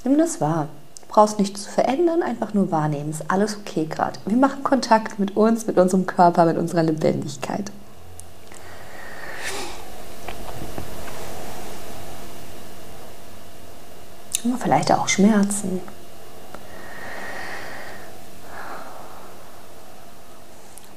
Nimm 0.04 0.18
das 0.18 0.40
wahr. 0.40 0.70
Du 1.02 1.14
brauchst 1.14 1.38
nichts 1.40 1.64
zu 1.64 1.70
verändern, 1.70 2.24
einfach 2.24 2.54
nur 2.54 2.72
wahrnehmen. 2.72 3.10
Ist 3.10 3.30
alles 3.30 3.58
okay 3.58 3.86
gerade. 3.86 4.20
Wir 4.26 4.38
machen 4.38 4.64
Kontakt 4.64 5.20
mit 5.20 5.36
uns, 5.36 5.68
mit 5.68 5.78
unserem 5.78 6.06
Körper, 6.06 6.46
mit 6.46 6.58
unserer 6.58 6.84
Lebendigkeit. 6.84 7.72
Vielleicht 14.60 14.92
auch 14.94 15.10
Schmerzen. 15.10 15.82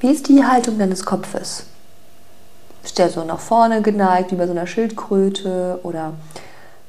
Wie 0.01 0.09
ist 0.09 0.27
die 0.29 0.43
Haltung 0.43 0.79
deines 0.79 1.05
Kopfes? 1.05 1.65
Ist 2.83 2.97
der 2.97 3.09
so 3.09 3.23
nach 3.23 3.39
vorne 3.39 3.83
geneigt, 3.83 4.31
wie 4.31 4.35
bei 4.35 4.47
so 4.47 4.51
einer 4.51 4.65
Schildkröte 4.65 5.79
oder 5.83 6.13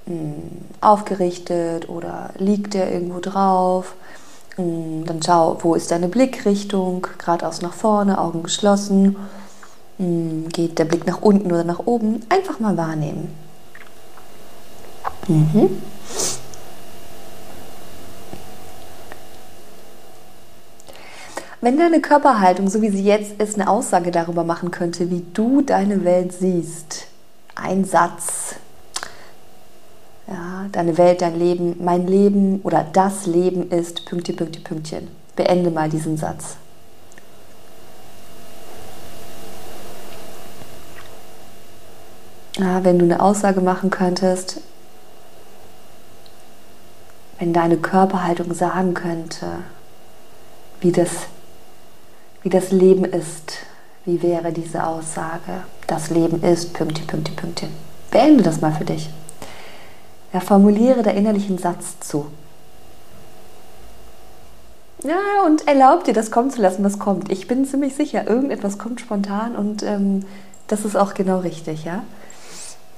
mh, 0.07 0.14
hm, 0.14 0.42
aufgerichtet 0.81 1.90
oder 1.90 2.31
liegt 2.38 2.73
der 2.73 2.90
irgendwo 2.90 3.21
drauf? 3.21 3.95
Mh, 4.57 4.64
hm, 4.64 5.04
dann 5.04 5.23
schau, 5.23 5.59
wo 5.61 5.75
ist 5.75 5.90
deine 5.90 6.09
Blickrichtung? 6.09 7.07
Geradeaus 7.19 7.61
nach 7.61 7.75
vorne, 7.75 8.19
Augen 8.19 8.45
geschlossen. 8.45 9.16
Mh, 9.99 10.07
hm, 10.07 10.49
geht 10.49 10.78
der 10.78 10.87
Blick 10.87 11.07
nach 11.07 11.21
unten 11.21 11.52
oder 11.52 11.64
nach 11.64 11.81
oben? 11.85 12.25
Einfach 12.31 12.61
mal 12.61 12.78
wahrnehmen. 12.78 13.28
Mhm. 15.28 15.83
Wenn 21.62 21.78
deine 21.78 22.00
Körperhaltung, 22.00 22.69
so 22.69 22.83
wie 22.83 22.90
sie 22.90 23.04
jetzt 23.04 23.40
ist, 23.40 23.54
eine 23.54 23.71
Aussage 23.71 24.11
darüber 24.11 24.42
machen 24.42 24.73
könnte, 24.73 25.12
wie 25.12 25.25
du 25.33 25.61
deine 25.61 26.04
Welt 26.04 26.33
siehst, 26.33 27.07
ein 27.54 27.85
Satz, 27.85 28.57
ja, 30.26 30.66
deine 30.73 30.99
Welt, 30.99 31.23
dein 31.23 31.38
Leben, 31.38 31.76
mein 31.78 32.09
Leben 32.09 32.61
oder 32.62 32.85
das 32.92 33.26
Leben 33.26 33.71
ist 33.71 34.07
Pünktchen, 34.07 34.35
Pünktchen, 34.35 34.64
Pünktchen. 34.64 35.09
Beende 35.37 35.71
mal 35.71 35.88
diesen 35.88 36.16
Satz. 36.16 36.57
Ja, 42.59 42.83
wenn 42.83 42.99
du 42.99 43.04
eine 43.04 43.23
Aussage 43.23 43.61
machen 43.61 43.90
könntest, 43.90 44.61
wenn 47.38 47.52
deine 47.52 47.76
Körperhaltung 47.76 48.52
sagen 48.52 48.95
könnte, 48.95 49.47
wie 50.81 50.90
das 50.90 51.28
wie 52.43 52.49
das 52.49 52.71
Leben 52.73 53.05
ist. 53.05 53.59
Wie 54.05 54.23
wäre 54.23 54.53
diese 54.53 54.85
Aussage? 54.85 55.63
Das 55.87 56.11
Leben 56.11 56.43
ist 56.43 56.73
Pünktchen, 56.73 57.07
Pünktchen, 57.07 57.37
Pünktchen. 57.37 57.69
Beende 58.11 58.43
das 58.43 58.61
mal 58.61 58.73
für 58.73 58.85
dich. 58.85 59.11
Ja, 60.33 60.41
formuliere 60.41 61.03
der 61.03 61.15
innerlichen 61.15 61.59
Satz 61.59 62.01
zu. 62.01 62.27
Ja, 65.05 65.45
und 65.47 65.67
erlaub 65.67 66.05
dir, 66.05 66.15
das 66.15 66.31
kommen 66.31 66.51
zu 66.51 66.63
lassen, 66.63 66.85
was 66.85 66.99
kommt. 66.99 67.31
Ich 67.31 67.49
bin 67.49 67.65
ziemlich 67.65 67.95
sicher, 67.95 68.29
irgendetwas 68.29 68.79
kommt 68.79 69.01
spontan 69.01 69.57
und 69.57 69.83
ähm, 69.83 70.25
das 70.69 70.85
ist 70.85 70.97
auch 70.97 71.15
genau 71.15 71.41
richtig, 71.41 71.85
ja. 71.85 72.05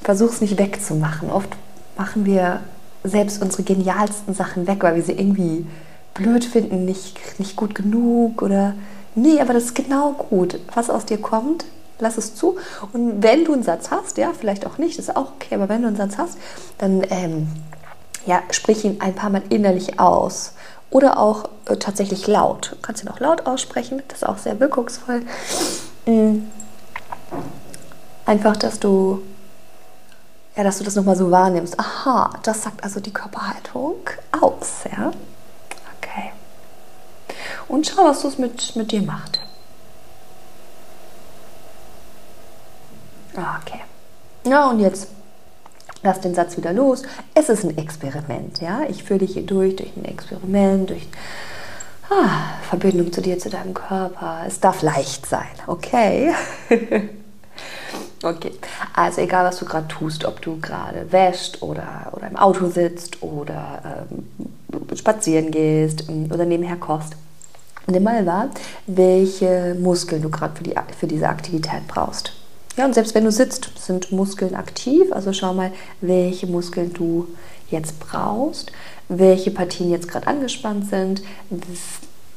Versuch 0.02 0.30
es 0.30 0.40
nicht 0.42 0.58
wegzumachen. 0.58 1.30
Oft 1.30 1.48
machen 1.96 2.26
wir 2.26 2.60
selbst 3.04 3.40
unsere 3.42 3.62
genialsten 3.62 4.34
Sachen 4.34 4.66
weg, 4.66 4.82
weil 4.82 4.96
wir 4.96 5.02
sie 5.02 5.12
irgendwie 5.12 5.66
blöd 6.12 6.44
finden, 6.44 6.84
nicht, 6.84 7.18
nicht 7.38 7.56
gut 7.56 7.74
genug 7.74 8.42
oder 8.42 8.74
Nee, 9.14 9.40
aber 9.40 9.52
das 9.52 9.64
ist 9.64 9.74
genau 9.74 10.12
gut. 10.12 10.58
Was 10.74 10.90
aus 10.90 11.06
dir 11.06 11.18
kommt, 11.18 11.64
lass 11.98 12.18
es 12.18 12.34
zu. 12.34 12.56
Und 12.92 13.22
wenn 13.22 13.44
du 13.44 13.52
einen 13.52 13.62
Satz 13.62 13.90
hast, 13.90 14.18
ja, 14.18 14.32
vielleicht 14.38 14.66
auch 14.66 14.78
nicht, 14.78 14.98
ist 14.98 15.16
auch 15.16 15.32
okay, 15.34 15.54
aber 15.54 15.68
wenn 15.68 15.82
du 15.82 15.88
einen 15.88 15.96
Satz 15.96 16.18
hast, 16.18 16.38
dann 16.78 17.02
ähm, 17.10 17.48
ja, 18.26 18.42
sprich 18.50 18.84
ihn 18.84 19.00
ein 19.00 19.14
paar 19.14 19.30
Mal 19.30 19.42
innerlich 19.48 20.00
aus. 20.00 20.52
Oder 20.90 21.18
auch 21.18 21.48
äh, 21.66 21.76
tatsächlich 21.76 22.26
laut. 22.26 22.72
Du 22.72 22.76
kannst 22.82 23.02
ihn 23.02 23.08
auch 23.08 23.20
laut 23.20 23.46
aussprechen, 23.46 24.02
das 24.08 24.18
ist 24.18 24.28
auch 24.28 24.38
sehr 24.38 24.60
wirkungsvoll. 24.60 25.22
Mhm. 26.06 26.48
Einfach, 28.26 28.56
dass 28.56 28.78
du, 28.78 29.22
ja, 30.56 30.62
dass 30.62 30.78
du 30.78 30.84
das 30.84 30.94
nochmal 30.94 31.16
so 31.16 31.30
wahrnimmst. 31.30 31.78
Aha, 31.78 32.30
das 32.42 32.62
sagt 32.62 32.84
also 32.84 33.00
die 33.00 33.12
Körperhaltung 33.12 33.96
aus, 34.40 34.84
ja. 34.90 35.10
Und 37.68 37.86
schau, 37.86 38.04
was 38.04 38.22
das 38.22 38.38
mit, 38.38 38.76
mit 38.76 38.92
dir 38.92 39.02
macht. 39.02 39.40
Okay. 43.32 43.80
Ja, 44.46 44.70
und 44.70 44.80
jetzt 44.80 45.08
lass 46.02 46.20
den 46.20 46.34
Satz 46.34 46.56
wieder 46.56 46.72
los. 46.72 47.02
Es 47.34 47.48
ist 47.48 47.64
ein 47.64 47.76
Experiment, 47.76 48.60
ja. 48.60 48.82
Ich 48.88 49.02
führe 49.02 49.20
dich 49.20 49.32
hier 49.32 49.46
durch, 49.46 49.76
durch 49.76 49.96
ein 49.96 50.04
Experiment, 50.04 50.90
durch 50.90 51.08
ah, 52.10 52.58
Verbindung 52.68 53.12
zu 53.12 53.20
dir, 53.20 53.38
zu 53.38 53.50
deinem 53.50 53.74
Körper. 53.74 54.44
Es 54.46 54.60
darf 54.60 54.82
leicht 54.82 55.26
sein, 55.26 55.48
okay? 55.66 56.32
okay. 58.22 58.52
Also 58.94 59.22
egal, 59.22 59.46
was 59.46 59.58
du 59.58 59.64
gerade 59.64 59.88
tust, 59.88 60.24
ob 60.24 60.40
du 60.42 60.60
gerade 60.60 61.10
wäscht 61.10 61.62
oder, 61.62 62.12
oder 62.12 62.28
im 62.28 62.36
Auto 62.36 62.68
sitzt 62.68 63.22
oder 63.22 64.06
ähm, 64.10 64.96
spazieren 64.96 65.50
gehst 65.50 66.08
ähm, 66.08 66.30
oder 66.32 66.44
nebenher 66.44 66.76
kochst. 66.76 67.16
Nimm 67.86 68.02
mal 68.02 68.24
wahr, 68.24 68.48
welche 68.86 69.76
Muskeln 69.78 70.22
du 70.22 70.30
gerade 70.30 70.56
für, 70.56 70.64
die, 70.64 70.74
für 70.98 71.06
diese 71.06 71.28
Aktivität 71.28 71.86
brauchst. 71.86 72.32
Ja, 72.76 72.86
und 72.86 72.94
selbst 72.94 73.14
wenn 73.14 73.24
du 73.24 73.30
sitzt, 73.30 73.70
sind 73.78 74.10
Muskeln 74.10 74.54
aktiv. 74.54 75.12
Also 75.12 75.32
schau 75.32 75.52
mal, 75.54 75.70
welche 76.00 76.46
Muskeln 76.46 76.92
du 76.92 77.28
jetzt 77.70 78.00
brauchst, 78.00 78.72
welche 79.08 79.50
Partien 79.50 79.90
jetzt 79.90 80.08
gerade 80.08 80.26
angespannt 80.26 80.88
sind. 80.88 81.22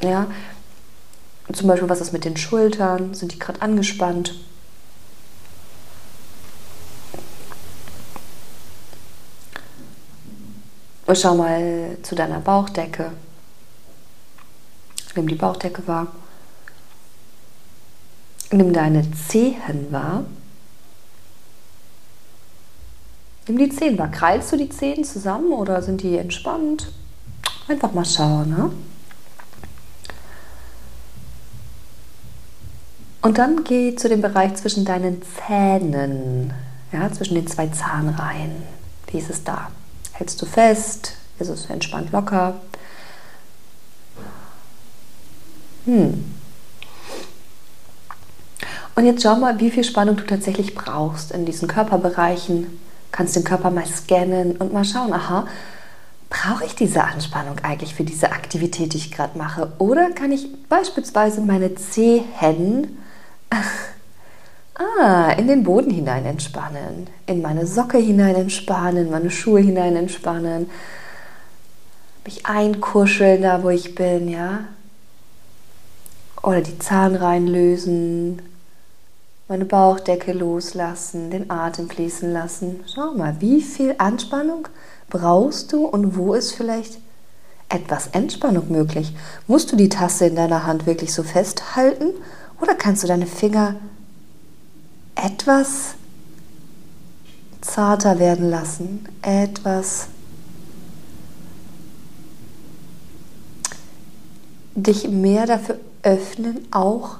Ja, 0.01 0.27
zum 1.51 1.67
Beispiel, 1.67 1.89
was 1.89 2.01
ist 2.01 2.13
mit 2.13 2.25
den 2.25 2.37
Schultern? 2.37 3.13
Sind 3.13 3.33
die 3.33 3.39
gerade 3.39 3.61
angespannt? 3.61 4.35
Und 11.05 11.17
schau 11.17 11.35
mal 11.35 11.97
zu 12.03 12.15
deiner 12.15 12.41
Bauchdecke. 12.41 13.11
Nimm 15.17 15.27
die 15.27 15.35
Bauchdecke 15.35 15.85
wahr. 15.87 16.07
Nimm 18.51 18.71
deine 18.71 19.03
Zehen 19.11 19.91
wahr. 19.91 20.25
Nimm 23.47 23.57
die 23.57 23.69
Zehen 23.69 23.97
wahr. 23.97 24.09
Kreilst 24.09 24.51
du 24.51 24.57
die 24.57 24.69
Zehen 24.69 25.03
zusammen 25.03 25.51
oder 25.51 25.81
sind 25.81 26.03
die 26.03 26.17
entspannt? 26.17 26.91
Einfach 27.67 27.93
mal 27.93 28.05
schauen. 28.05 28.49
Ne? 28.49 28.71
Und 33.23 33.39
dann 33.39 33.63
geh 33.63 33.95
zu 33.95 34.07
dem 34.07 34.21
Bereich 34.21 34.55
zwischen 34.55 34.85
deinen 34.85 35.21
Zähnen, 35.23 36.53
ja, 36.91 37.11
zwischen 37.11 37.35
den 37.35 37.47
zwei 37.47 37.67
Zahnreihen. 37.67 38.63
Wie 39.07 39.17
ist 39.17 39.31
es 39.31 39.43
da? 39.43 39.71
Hältst 40.13 40.39
du 40.41 40.45
fest? 40.45 41.13
Ist 41.39 41.49
es 41.49 41.69
entspannt 41.69 42.11
locker? 42.11 42.61
Hm. 45.87 46.23
Und 48.95 49.05
jetzt 49.05 49.23
schau 49.23 49.35
mal, 49.37 49.59
wie 49.59 49.71
viel 49.71 49.83
Spannung 49.83 50.17
du 50.17 50.25
tatsächlich 50.25 50.75
brauchst 50.75 51.31
in 51.31 51.45
diesen 51.45 51.67
Körperbereichen. 51.67 52.79
Kannst 53.11 53.35
den 53.35 53.43
Körper 53.43 53.71
mal 53.71 53.85
scannen 53.85 54.57
und 54.57 54.73
mal 54.73 54.83
schauen, 54.83 55.13
aha, 55.13 55.47
brauche 56.29 56.65
ich 56.65 56.75
diese 56.75 57.03
Anspannung 57.03 57.59
eigentlich 57.63 57.95
für 57.95 58.03
diese 58.03 58.31
Aktivität, 58.31 58.93
die 58.93 58.97
ich 58.97 59.11
gerade 59.11 59.37
mache? 59.37 59.71
Oder 59.77 60.11
kann 60.11 60.31
ich 60.31 60.47
beispielsweise 60.67 61.41
meine 61.41 61.73
Zehen 61.75 62.97
ah, 64.75 65.31
in 65.37 65.47
den 65.47 65.63
Boden 65.63 65.89
hinein 65.89 66.25
entspannen, 66.25 67.07
in 67.27 67.41
meine 67.41 67.65
Socke 67.65 67.97
hinein 67.97 68.35
entspannen, 68.35 69.09
meine 69.09 69.31
Schuhe 69.31 69.61
hinein 69.61 69.95
entspannen, 69.95 70.69
mich 72.25 72.45
einkuscheln 72.45 73.41
da, 73.43 73.63
wo 73.63 73.69
ich 73.69 73.95
bin, 73.95 74.27
ja? 74.27 74.65
Oder 76.47 76.61
die 76.61 76.79
Zahnreihen 76.79 77.45
lösen, 77.45 78.41
meine 79.49 79.65
Bauchdecke 79.65 80.31
loslassen, 80.31 81.29
den 81.29 81.51
Atem 81.51 81.89
fließen 81.89 82.31
lassen. 82.31 82.85
Schau 82.87 83.11
mal, 83.11 83.35
wie 83.41 83.61
viel 83.61 83.95
Anspannung 83.97 84.69
brauchst 85.09 85.73
du 85.73 85.85
und 85.85 86.15
wo 86.15 86.33
ist 86.33 86.53
vielleicht 86.53 86.99
etwas 87.67 88.07
Entspannung 88.13 88.71
möglich? 88.71 89.13
Musst 89.47 89.73
du 89.73 89.75
die 89.75 89.89
Tasse 89.89 90.27
in 90.27 90.37
deiner 90.37 90.65
Hand 90.65 90.85
wirklich 90.85 91.13
so 91.13 91.21
festhalten 91.21 92.13
oder 92.61 92.75
kannst 92.75 93.03
du 93.03 93.07
deine 93.07 93.27
Finger 93.27 93.75
etwas 95.15 95.95
zarter 97.59 98.19
werden 98.19 98.49
lassen, 98.49 99.05
etwas 99.21 100.07
dich 104.75 105.09
mehr 105.09 105.45
dafür 105.45 105.77
öffnen, 106.07 106.65
auch 106.71 107.17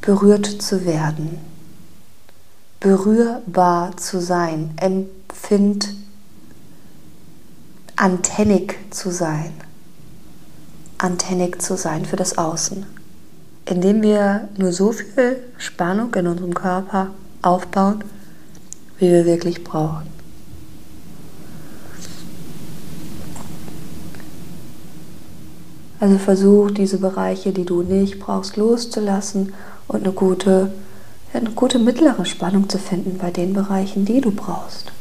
berührt 0.00 0.46
zu 0.46 0.84
werden, 0.84 1.38
berührbar 2.80 3.96
zu 3.96 4.20
sein, 4.20 4.74
empfind 4.76 5.94
antennig 7.94 8.78
zu 8.90 9.12
sein, 9.12 9.52
antennig 10.98 11.62
zu 11.62 11.76
sein 11.76 12.04
für 12.04 12.16
das 12.16 12.36
Außen, 12.36 12.84
indem 13.66 14.02
wir 14.02 14.48
nur 14.56 14.72
so 14.72 14.90
viel 14.90 15.36
Spannung 15.56 16.12
in 16.14 16.26
unserem 16.26 16.54
Körper 16.54 17.10
aufbauen, 17.42 18.02
wie 18.98 19.08
wir 19.08 19.24
wirklich 19.24 19.62
brauchen. 19.62 20.17
Also 26.00 26.18
versuch 26.18 26.70
diese 26.70 26.98
Bereiche, 26.98 27.52
die 27.52 27.64
du 27.64 27.82
nicht 27.82 28.20
brauchst, 28.20 28.56
loszulassen 28.56 29.52
und 29.88 30.04
eine 30.04 30.12
gute, 30.12 30.72
eine 31.32 31.50
gute 31.50 31.78
mittlere 31.78 32.24
Spannung 32.24 32.68
zu 32.68 32.78
finden 32.78 33.18
bei 33.18 33.30
den 33.30 33.52
Bereichen, 33.52 34.04
die 34.04 34.20
du 34.20 34.30
brauchst. 34.30 34.92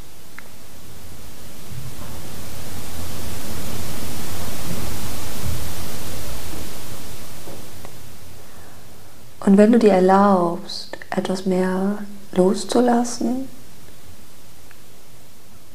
Und 9.40 9.56
wenn 9.56 9.72
du 9.72 9.80
dir 9.80 9.94
erlaubst, 9.94 10.98
etwas 11.10 11.46
mehr 11.46 12.00
loszulassen, 12.34 13.48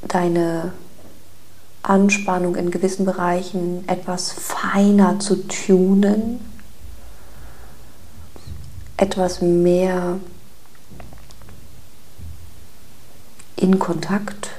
deine 0.03 0.73
Anspannung 1.83 2.57
in 2.57 2.71
gewissen 2.71 3.05
Bereichen 3.05 3.87
etwas 3.89 4.33
feiner 4.33 5.19
zu 5.19 5.49
tunen, 5.49 6.41
etwas 8.97 9.41
mehr 9.41 10.19
in 13.57 13.79
Kontakt 13.79 14.51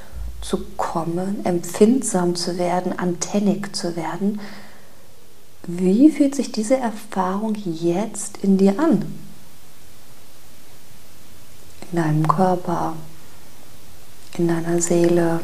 zu 0.42 0.60
kommen, 0.76 1.46
empfindsam 1.46 2.36
zu 2.36 2.58
werden, 2.58 2.98
antennig 3.00 3.74
zu 3.76 3.96
werden. 3.96 4.42
Wie 5.66 6.12
fühlt 6.12 6.36
sich 6.36 6.52
diese 6.52 6.76
Erfahrung 6.76 7.56
jetzt 7.56 8.38
in 8.40 8.58
dir 8.58 8.78
an? 8.78 9.06
In 11.92 11.98
deinem 11.98 12.28
Körper, 12.28 12.98
in 14.38 14.50
deiner 14.50 14.82
Seele. 14.82 15.40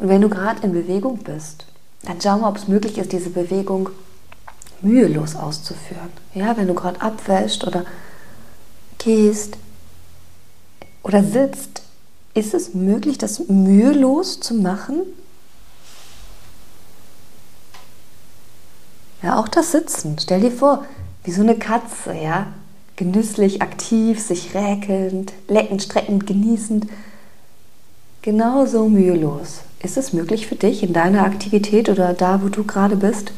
Und 0.00 0.08
wenn 0.08 0.22
du 0.22 0.30
gerade 0.30 0.62
in 0.62 0.72
Bewegung 0.72 1.18
bist, 1.18 1.66
dann 2.02 2.18
schau 2.20 2.38
mal, 2.38 2.48
ob 2.48 2.56
es 2.56 2.68
möglich 2.68 2.96
ist, 2.96 3.12
diese 3.12 3.28
Bewegung 3.28 3.90
mühelos 4.80 5.36
auszuführen. 5.36 6.08
Ja, 6.34 6.56
wenn 6.56 6.68
du 6.68 6.74
gerade 6.74 7.02
abwäschst 7.02 7.66
oder 7.66 7.84
gehst 8.96 9.58
oder 11.02 11.22
sitzt, 11.22 11.82
ist 12.32 12.54
es 12.54 12.72
möglich, 12.72 13.18
das 13.18 13.40
mühelos 13.48 14.40
zu 14.40 14.54
machen? 14.54 15.02
Ja, 19.22 19.38
auch 19.38 19.48
das 19.48 19.72
Sitzen. 19.72 20.16
Stell 20.18 20.40
dir 20.40 20.52
vor, 20.52 20.86
wie 21.24 21.30
so 21.30 21.42
eine 21.42 21.58
Katze, 21.58 22.14
ja, 22.14 22.46
genüsslich, 22.96 23.60
aktiv, 23.60 24.18
sich 24.18 24.54
räkelnd, 24.54 25.34
leckend, 25.46 25.82
streckend, 25.82 26.26
genießend. 26.26 26.86
Genauso 28.22 28.88
mühelos. 28.88 29.60
Ist 29.82 29.96
es 29.96 30.12
möglich 30.12 30.46
für 30.46 30.56
dich 30.56 30.82
in 30.82 30.92
deiner 30.92 31.24
Aktivität 31.24 31.88
oder 31.88 32.12
da, 32.12 32.42
wo 32.42 32.48
du 32.48 32.64
gerade 32.64 32.96
bist? 32.96 33.32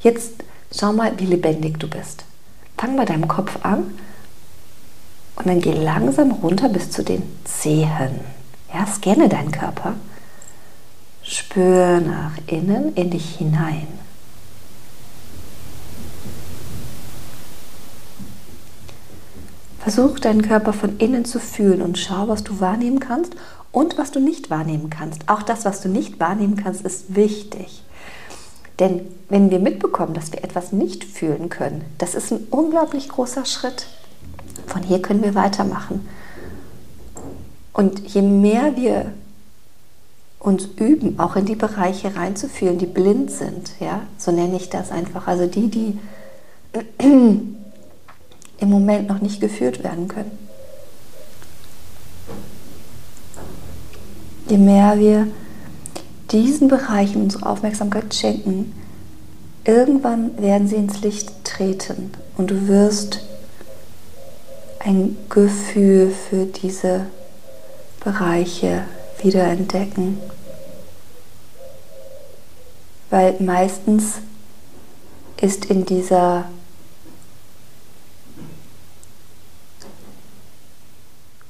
Jetzt 0.00 0.34
schau 0.76 0.92
mal, 0.92 1.18
wie 1.18 1.26
lebendig 1.26 1.78
du 1.78 1.88
bist. 1.88 2.24
Fang 2.78 2.96
bei 2.96 3.04
deinem 3.04 3.28
Kopf 3.28 3.64
an 3.64 3.98
und 5.36 5.46
dann 5.46 5.60
geh 5.60 5.72
langsam 5.72 6.30
runter 6.32 6.68
bis 6.68 6.90
zu 6.90 7.02
den 7.02 7.22
Zehen. 7.44 8.20
Ja, 8.72 8.86
scanne 8.86 9.28
deinen 9.28 9.52
Körper. 9.52 9.94
Spür 11.22 12.00
nach 12.00 12.32
innen 12.46 12.94
in 12.94 13.10
dich 13.10 13.36
hinein. 13.36 14.01
Versuch 19.82 20.20
deinen 20.20 20.42
Körper 20.42 20.72
von 20.72 20.98
innen 20.98 21.24
zu 21.24 21.40
fühlen 21.40 21.82
und 21.82 21.98
schau, 21.98 22.28
was 22.28 22.44
du 22.44 22.60
wahrnehmen 22.60 23.00
kannst 23.00 23.34
und 23.72 23.98
was 23.98 24.12
du 24.12 24.20
nicht 24.20 24.48
wahrnehmen 24.48 24.90
kannst. 24.90 25.28
Auch 25.28 25.42
das, 25.42 25.64
was 25.64 25.80
du 25.80 25.88
nicht 25.88 26.20
wahrnehmen 26.20 26.54
kannst, 26.54 26.86
ist 26.86 27.16
wichtig. 27.16 27.82
Denn 28.78 29.00
wenn 29.28 29.50
wir 29.50 29.58
mitbekommen, 29.58 30.14
dass 30.14 30.32
wir 30.32 30.44
etwas 30.44 30.70
nicht 30.70 31.02
fühlen 31.02 31.48
können, 31.48 31.84
das 31.98 32.14
ist 32.14 32.30
ein 32.30 32.46
unglaublich 32.50 33.08
großer 33.08 33.44
Schritt. 33.44 33.88
Von 34.68 34.84
hier 34.84 35.02
können 35.02 35.24
wir 35.24 35.34
weitermachen. 35.34 36.08
Und 37.72 37.98
je 38.14 38.22
mehr 38.22 38.76
wir 38.76 39.12
uns 40.38 40.68
üben, 40.76 41.18
auch 41.18 41.34
in 41.34 41.44
die 41.44 41.56
Bereiche 41.56 42.14
reinzufühlen, 42.14 42.78
die 42.78 42.86
blind 42.86 43.32
sind, 43.32 43.72
ja, 43.80 44.02
so 44.16 44.30
nenne 44.30 44.56
ich 44.56 44.70
das 44.70 44.92
einfach, 44.92 45.26
also 45.26 45.46
die, 45.46 45.68
die 45.68 45.98
im 48.62 48.70
Moment 48.70 49.08
noch 49.08 49.20
nicht 49.20 49.40
geführt 49.40 49.82
werden 49.82 50.08
können. 50.08 50.38
Je 54.48 54.56
mehr 54.56 54.98
wir 54.98 55.26
diesen 56.30 56.68
Bereichen 56.68 57.22
unsere 57.22 57.46
Aufmerksamkeit 57.46 58.14
schenken, 58.14 58.72
irgendwann 59.64 60.40
werden 60.40 60.68
sie 60.68 60.76
ins 60.76 61.00
Licht 61.02 61.44
treten 61.44 62.12
und 62.36 62.50
du 62.50 62.68
wirst 62.68 63.20
ein 64.78 65.16
Gefühl 65.28 66.10
für 66.10 66.46
diese 66.46 67.06
Bereiche 68.02 68.84
wiederentdecken. 69.22 70.18
Weil 73.10 73.36
meistens 73.40 74.14
ist 75.40 75.66
in 75.66 75.84
dieser 75.84 76.46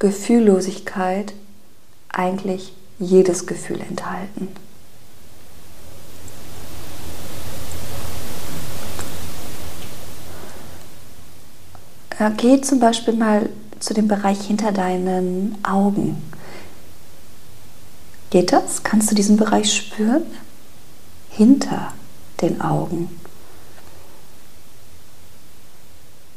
Gefühllosigkeit 0.02 1.32
eigentlich 2.08 2.72
jedes 2.98 3.46
Gefühl 3.46 3.80
enthalten. 3.80 4.48
Geh 12.36 12.60
zum 12.62 12.80
Beispiel 12.80 13.14
mal 13.14 13.48
zu 13.78 13.94
dem 13.94 14.08
Bereich 14.08 14.40
hinter 14.40 14.72
deinen 14.72 15.56
Augen. 15.62 16.20
Geht 18.30 18.52
das? 18.52 18.82
Kannst 18.82 19.08
du 19.08 19.14
diesen 19.14 19.36
Bereich 19.36 19.72
spüren? 19.72 20.24
Hinter 21.30 21.92
den 22.40 22.60
Augen. 22.60 23.08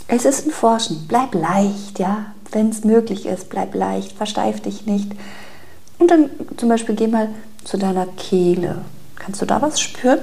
Es 0.07 0.25
ist 0.25 0.45
ein 0.45 0.51
Forschen. 0.51 1.07
Bleib 1.07 1.33
leicht, 1.33 1.97
ja 1.97 2.34
wenn 2.55 2.69
es 2.69 2.85
möglich 2.85 3.25
ist, 3.25 3.49
bleib 3.49 3.75
leicht, 3.75 4.13
versteif 4.13 4.61
dich 4.61 4.85
nicht. 4.85 5.11
Und 5.99 6.09
dann 6.09 6.29
zum 6.55 6.69
Beispiel 6.69 6.95
geh 6.95 7.07
mal 7.07 7.29
zu 7.65 7.77
deiner 7.77 8.07
Kehle. 8.07 8.83
Kannst 9.17 9.41
du 9.41 9.45
da 9.45 9.61
was 9.61 9.79
spüren? 9.81 10.19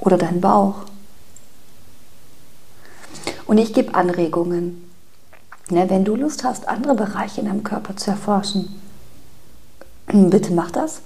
Oder 0.00 0.18
deinen 0.18 0.40
Bauch. 0.40 0.84
Und 3.46 3.58
ich 3.58 3.74
gebe 3.74 3.94
Anregungen. 3.94 4.88
Ne, 5.68 5.88
wenn 5.90 6.04
du 6.04 6.14
Lust 6.16 6.44
hast, 6.44 6.68
andere 6.68 6.94
Bereiche 6.94 7.40
in 7.40 7.46
deinem 7.46 7.64
Körper 7.64 7.96
zu 7.96 8.10
erforschen, 8.10 8.80
bitte 10.06 10.52
mach 10.52 10.70
das. 10.70 11.02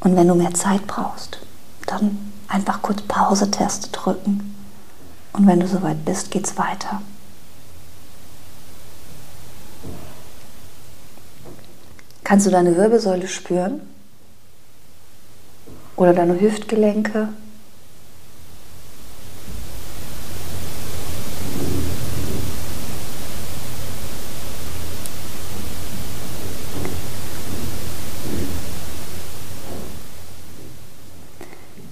Und 0.00 0.16
wenn 0.16 0.28
du 0.28 0.34
mehr 0.34 0.54
Zeit 0.54 0.86
brauchst, 0.86 1.38
dann 1.86 2.33
einfach 2.54 2.82
kurz 2.82 3.02
Pause-Taste 3.02 3.90
drücken. 3.90 4.54
Und 5.32 5.46
wenn 5.48 5.58
du 5.58 5.66
soweit 5.66 6.04
bist, 6.04 6.30
geht's 6.30 6.56
weiter. 6.56 7.02
Kannst 12.22 12.46
du 12.46 12.50
deine 12.50 12.76
Wirbelsäule 12.76 13.26
spüren? 13.26 13.80
Oder 15.96 16.14
deine 16.14 16.40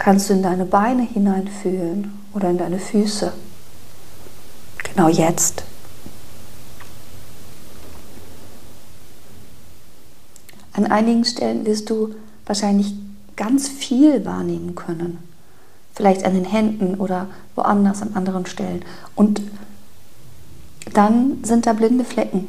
kannst 0.02 0.28
du 0.28 0.34
in 0.34 0.42
deine 0.42 0.64
Beine 0.64 1.02
hineinfühlen 1.04 2.18
oder 2.34 2.50
in 2.50 2.58
deine 2.58 2.80
Füße. 2.80 3.32
Genau 4.82 5.08
jetzt. 5.08 5.62
An 10.72 10.86
einigen 10.86 11.24
Stellen 11.24 11.64
wirst 11.66 11.88
du 11.88 12.16
wahrscheinlich 12.46 12.94
ganz 13.36 13.68
viel 13.68 14.24
wahrnehmen 14.24 14.74
können. 14.74 15.18
Vielleicht 15.94 16.24
an 16.24 16.34
den 16.34 16.46
Händen 16.46 16.96
oder 16.96 17.28
woanders 17.54 18.02
an 18.02 18.14
anderen 18.14 18.46
Stellen. 18.46 18.84
Und 19.14 19.40
dann 20.94 21.44
sind 21.44 21.66
da 21.66 21.74
blinde 21.74 22.04
Flecken. 22.04 22.48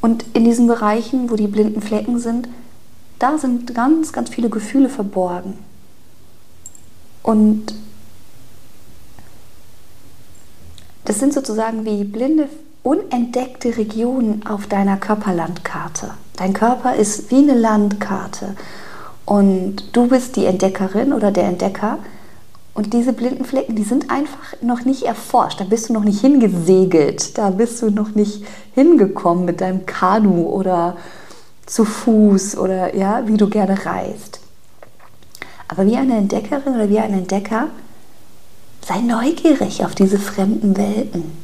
Und 0.00 0.24
in 0.32 0.42
diesen 0.42 0.66
Bereichen, 0.66 1.30
wo 1.30 1.36
die 1.36 1.46
blinden 1.46 1.80
Flecken 1.80 2.18
sind, 2.18 2.48
da 3.20 3.38
sind 3.38 3.72
ganz, 3.74 4.12
ganz 4.12 4.30
viele 4.30 4.48
Gefühle 4.48 4.88
verborgen. 4.88 5.58
Und 7.22 7.74
das 11.04 11.18
sind 11.20 11.32
sozusagen 11.32 11.84
wie 11.84 12.02
blinde, 12.04 12.48
unentdeckte 12.82 13.76
Regionen 13.76 14.44
auf 14.46 14.66
deiner 14.66 14.96
Körperlandkarte. 14.96 16.12
Dein 16.36 16.54
Körper 16.54 16.96
ist 16.96 17.30
wie 17.30 17.38
eine 17.38 17.54
Landkarte. 17.54 18.56
Und 19.26 19.94
du 19.94 20.08
bist 20.08 20.36
die 20.36 20.46
Entdeckerin 20.46 21.12
oder 21.12 21.30
der 21.30 21.44
Entdecker. 21.44 21.98
Und 22.72 22.94
diese 22.94 23.12
blinden 23.12 23.44
Flecken, 23.44 23.76
die 23.76 23.82
sind 23.82 24.10
einfach 24.10 24.54
noch 24.62 24.86
nicht 24.86 25.02
erforscht. 25.02 25.60
Da 25.60 25.64
bist 25.64 25.90
du 25.90 25.92
noch 25.92 26.04
nicht 26.04 26.22
hingesegelt. 26.22 27.36
Da 27.36 27.50
bist 27.50 27.82
du 27.82 27.90
noch 27.90 28.14
nicht 28.14 28.44
hingekommen 28.74 29.44
mit 29.44 29.60
deinem 29.60 29.84
Kanu 29.84 30.44
oder 30.44 30.96
zu 31.70 31.84
Fuß 31.84 32.56
oder 32.56 32.96
ja, 32.96 33.26
wie 33.28 33.36
du 33.36 33.48
gerne 33.48 33.86
reist. 33.86 34.40
Aber 35.68 35.86
wie 35.86 35.96
eine 35.96 36.16
Entdeckerin 36.16 36.74
oder 36.74 36.88
wie 36.88 36.98
ein 36.98 37.14
Entdecker, 37.14 37.68
sei 38.84 38.98
neugierig 39.00 39.84
auf 39.84 39.94
diese 39.94 40.18
fremden 40.18 40.76
Welten. 40.76 41.38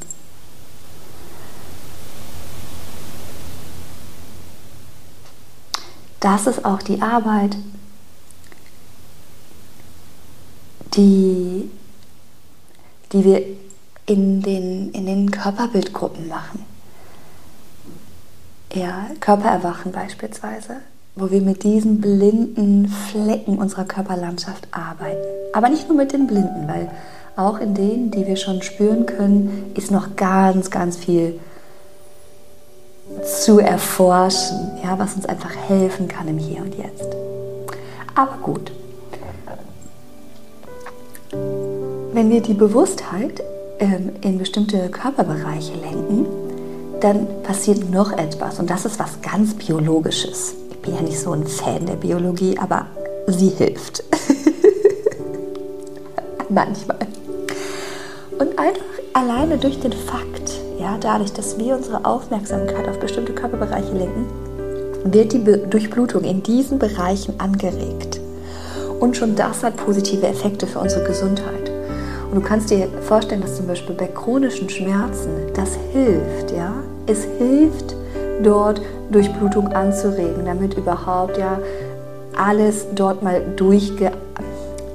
Das 6.18 6.48
ist 6.48 6.64
auch 6.64 6.82
die 6.82 7.00
Arbeit, 7.00 7.56
die, 10.94 11.70
die 13.12 13.24
wir 13.24 13.42
in 14.06 14.42
den, 14.42 14.90
in 14.90 15.06
den 15.06 15.30
Körperbildgruppen 15.30 16.26
machen 16.26 16.75
ja, 18.72 19.06
Körpererwachen 19.20 19.92
beispielsweise, 19.92 20.76
wo 21.14 21.30
wir 21.30 21.40
mit 21.40 21.62
diesen 21.62 22.00
blinden 22.00 22.88
Flecken 22.88 23.58
unserer 23.58 23.84
Körperlandschaft 23.84 24.68
arbeiten. 24.70 25.26
Aber 25.52 25.68
nicht 25.68 25.88
nur 25.88 25.96
mit 25.96 26.12
den 26.12 26.26
blinden, 26.26 26.68
weil 26.68 26.90
auch 27.36 27.58
in 27.58 27.74
denen, 27.74 28.10
die 28.10 28.26
wir 28.26 28.36
schon 28.36 28.62
spüren 28.62 29.06
können, 29.06 29.72
ist 29.74 29.90
noch 29.90 30.16
ganz, 30.16 30.70
ganz 30.70 30.96
viel 30.96 31.38
zu 33.24 33.60
erforschen, 33.60 34.78
ja, 34.82 34.98
was 34.98 35.14
uns 35.14 35.26
einfach 35.26 35.54
helfen 35.68 36.08
kann 36.08 36.28
im 36.28 36.38
Hier 36.38 36.62
und 36.62 36.76
Jetzt. 36.76 37.06
Aber 38.14 38.36
gut, 38.42 38.72
wenn 42.12 42.30
wir 42.30 42.40
die 42.40 42.54
Bewusstheit 42.54 43.42
ähm, 43.78 44.12
in 44.22 44.38
bestimmte 44.38 44.88
Körperbereiche 44.88 45.74
lenken, 45.74 46.26
dann 47.00 47.26
passiert 47.42 47.90
noch 47.90 48.12
etwas 48.12 48.58
und 48.58 48.70
das 48.70 48.84
ist 48.84 48.98
was 48.98 49.20
ganz 49.22 49.54
Biologisches. 49.54 50.54
Ich 50.70 50.78
bin 50.78 50.94
ja 50.94 51.02
nicht 51.02 51.20
so 51.20 51.32
ein 51.32 51.46
Fan 51.46 51.86
der 51.86 51.96
Biologie, 51.96 52.56
aber 52.58 52.86
sie 53.26 53.48
hilft. 53.48 54.04
Manchmal. 56.48 56.98
Und 58.38 58.58
einfach 58.58 58.84
alleine 59.12 59.58
durch 59.58 59.80
den 59.80 59.92
Fakt, 59.92 60.52
ja, 60.78 60.96
dadurch, 61.00 61.32
dass 61.32 61.58
wir 61.58 61.76
unsere 61.76 62.04
Aufmerksamkeit 62.04 62.88
auf 62.88 63.00
bestimmte 63.00 63.32
Körperbereiche 63.32 63.92
lenken, 63.92 64.26
wird 65.04 65.32
die 65.32 65.42
Durchblutung 65.42 66.24
in 66.24 66.42
diesen 66.42 66.78
Bereichen 66.78 67.38
angeregt. 67.40 68.20
Und 69.00 69.16
schon 69.16 69.36
das 69.36 69.62
hat 69.62 69.76
positive 69.76 70.26
Effekte 70.26 70.66
für 70.66 70.80
unsere 70.80 71.04
Gesundheit. 71.04 71.55
Und 72.36 72.42
du 72.42 72.48
kannst 72.50 72.68
dir 72.68 72.88
vorstellen, 73.00 73.40
dass 73.40 73.56
zum 73.56 73.66
Beispiel 73.66 73.94
bei 73.94 74.08
chronischen 74.08 74.68
Schmerzen 74.68 75.30
das 75.54 75.70
hilft, 75.94 76.50
ja. 76.54 76.74
Es 77.06 77.24
hilft, 77.38 77.96
dort 78.42 78.82
Durchblutung 79.10 79.68
anzuregen, 79.68 80.44
damit 80.44 80.74
überhaupt 80.74 81.38
ja 81.38 81.58
alles 82.36 82.88
dort 82.94 83.22
mal 83.22 83.40
durchge 83.56 84.10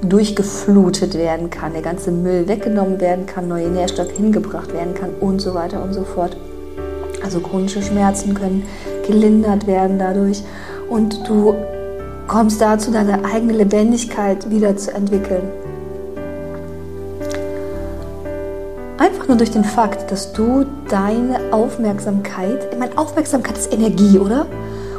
durchgeflutet 0.02 1.14
werden 1.14 1.50
kann, 1.50 1.72
der 1.72 1.82
ganze 1.82 2.12
Müll 2.12 2.46
weggenommen 2.46 3.00
werden 3.00 3.26
kann, 3.26 3.48
neue 3.48 3.70
Nährstoffe 3.70 4.12
hingebracht 4.12 4.72
werden 4.72 4.94
kann 4.94 5.10
und 5.18 5.40
so 5.40 5.52
weiter 5.52 5.82
und 5.82 5.94
so 5.94 6.04
fort. 6.04 6.36
Also 7.24 7.40
chronische 7.40 7.82
Schmerzen 7.82 8.34
können 8.34 8.66
gelindert 9.04 9.66
werden 9.66 9.98
dadurch 9.98 10.44
und 10.88 11.28
du 11.28 11.56
kommst 12.28 12.60
dazu, 12.60 12.92
deine 12.92 13.24
eigene 13.24 13.54
Lebendigkeit 13.54 14.48
wieder 14.48 14.76
zu 14.76 14.94
entwickeln. 14.94 15.61
Nur 19.32 19.38
durch 19.38 19.50
den 19.50 19.64
Fakt, 19.64 20.10
dass 20.10 20.34
du 20.34 20.66
deine 20.90 21.54
Aufmerksamkeit, 21.54 22.68
ich 22.70 22.78
meine, 22.78 22.98
Aufmerksamkeit 22.98 23.56
ist 23.56 23.72
Energie, 23.72 24.18
oder? 24.18 24.44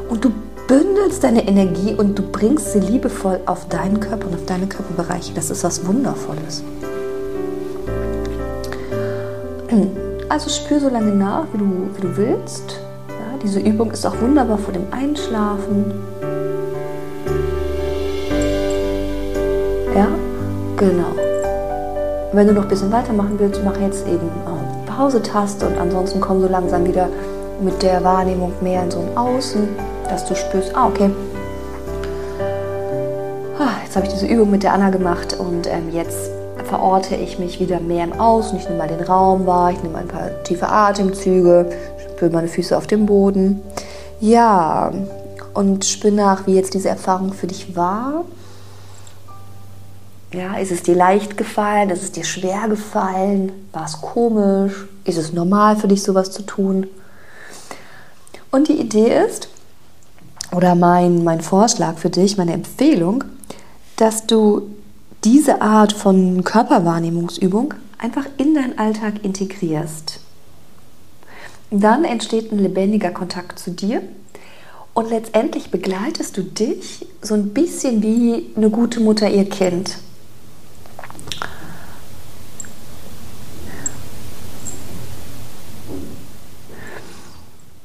Und 0.10 0.26
du 0.26 0.32
bündelst 0.68 1.24
deine 1.24 1.48
Energie 1.48 1.94
und 1.94 2.18
du 2.18 2.24
bringst 2.24 2.74
sie 2.74 2.80
liebevoll 2.80 3.42
auf 3.46 3.68
deinen 3.70 4.00
Körper 4.00 4.26
und 4.26 4.34
auf 4.34 4.46
deine 4.48 4.66
Körperbereiche. 4.66 5.36
Das 5.36 5.52
ist 5.52 5.64
was 5.64 5.86
Wundervolles. 5.86 6.64
Also 10.30 10.50
spür 10.50 10.80
so 10.80 10.90
lange 10.90 11.12
nach, 11.12 11.46
wie 11.54 11.60
du, 11.60 11.90
wie 11.96 12.02
du 12.02 12.18
willst. 12.18 12.80
Ja, 13.10 13.38
diese 13.44 13.60
Übung 13.60 13.92
ist 13.92 14.04
auch 14.04 14.20
wunderbar 14.20 14.58
vor 14.58 14.74
dem 14.74 14.88
Einschlafen. 14.90 15.94
Ja, 19.96 20.08
genau. 20.78 21.23
Wenn 22.34 22.48
du 22.48 22.54
noch 22.54 22.64
ein 22.64 22.68
bisschen 22.68 22.92
weitermachen 22.92 23.36
willst, 23.38 23.62
mach 23.64 23.80
jetzt 23.80 24.08
eben 24.08 24.26
äh, 24.26 24.90
Pause-Taste 24.90 25.68
und 25.68 25.78
ansonsten 25.78 26.20
komm 26.20 26.42
so 26.42 26.48
langsam 26.48 26.84
wieder 26.84 27.08
mit 27.62 27.84
der 27.84 28.04
Wahrnehmung 28.04 28.52
mehr 28.60 28.82
in 28.82 28.90
so 28.90 29.02
ein 29.02 29.16
Außen, 29.16 29.68
dass 30.10 30.26
du 30.26 30.34
spürst, 30.34 30.76
ah, 30.76 30.88
okay, 30.88 31.12
ah, 33.60 33.70
jetzt 33.86 33.96
habe 33.96 34.08
ich 34.08 34.14
diese 34.14 34.26
Übung 34.26 34.50
mit 34.50 34.64
der 34.64 34.74
Anna 34.74 34.90
gemacht 34.90 35.38
und 35.40 35.68
ähm, 35.68 35.92
jetzt 35.94 36.32
verorte 36.66 37.14
ich 37.16 37.38
mich 37.38 37.60
wieder 37.60 37.80
mehr 37.80 38.06
im 38.06 38.14
Außen. 38.14 38.58
Ich 38.58 38.64
nehme 38.64 38.80
mal 38.80 38.88
den 38.88 39.02
Raum 39.02 39.46
wahr, 39.46 39.70
ich 39.70 39.84
nehme 39.84 40.00
ein 40.00 40.08
paar 40.08 40.44
tiefe 40.44 40.68
Atemzüge, 40.68 41.70
spüre 42.16 42.32
meine 42.32 42.48
Füße 42.48 42.76
auf 42.76 42.88
dem 42.88 43.06
Boden. 43.06 43.62
Ja, 44.20 44.92
und 45.54 45.86
spüre 45.86 46.16
nach, 46.16 46.48
wie 46.48 46.56
jetzt 46.56 46.74
diese 46.74 46.90
Erfahrung 46.90 47.32
für 47.32 47.46
dich 47.46 47.76
war. 47.76 48.26
Ja, 50.34 50.56
ist 50.58 50.72
es 50.72 50.82
dir 50.82 50.96
leicht 50.96 51.38
gefallen? 51.38 51.92
Ist 51.92 52.02
es 52.02 52.12
dir 52.12 52.24
schwer 52.24 52.68
gefallen? 52.68 53.52
War 53.72 53.86
es 53.86 54.02
komisch? 54.02 54.74
Ist 55.06 55.20
es 55.20 55.32
normal 55.32 55.76
für 55.76 55.88
dich, 55.88 56.02
sowas 56.02 56.32
zu 56.32 56.42
tun? 56.42 56.88
Und 58.50 58.68
die 58.68 58.80
Idee 58.80 59.16
ist, 59.26 59.48
oder 60.52 60.74
mein, 60.74 61.24
mein 61.24 61.42
Vorschlag 61.42 61.98
für 62.00 62.10
dich, 62.10 62.36
meine 62.36 62.54
Empfehlung, 62.54 63.24
dass 63.96 64.26
du 64.26 64.64
diese 65.24 65.62
Art 65.62 65.94
von 65.94 66.44
Körperwahrnehmungsübung 66.44 67.76
einfach 68.00 68.26
in 68.38 68.56
deinen 68.56 68.80
Alltag 68.80 69.24
integrierst. 69.24 70.20
Dann 71.70 72.06
entsteht 72.06 72.52
ein 72.52 72.60
lebendiger 72.60 73.12
Kontakt 73.12 73.60
zu 73.60 73.70
dir 73.70 74.02
und 74.96 75.12
letztendlich 75.12 75.70
begleitest 75.70 76.38
du 76.38 76.42
dich 76.42 77.06
so 77.22 77.36
ein 77.36 77.50
bisschen 77.54 78.02
wie 78.02 78.48
eine 78.56 78.72
gute 78.72 79.00
Mutter 79.00 79.30
ihr 79.30 79.48
Kind. 79.48 79.98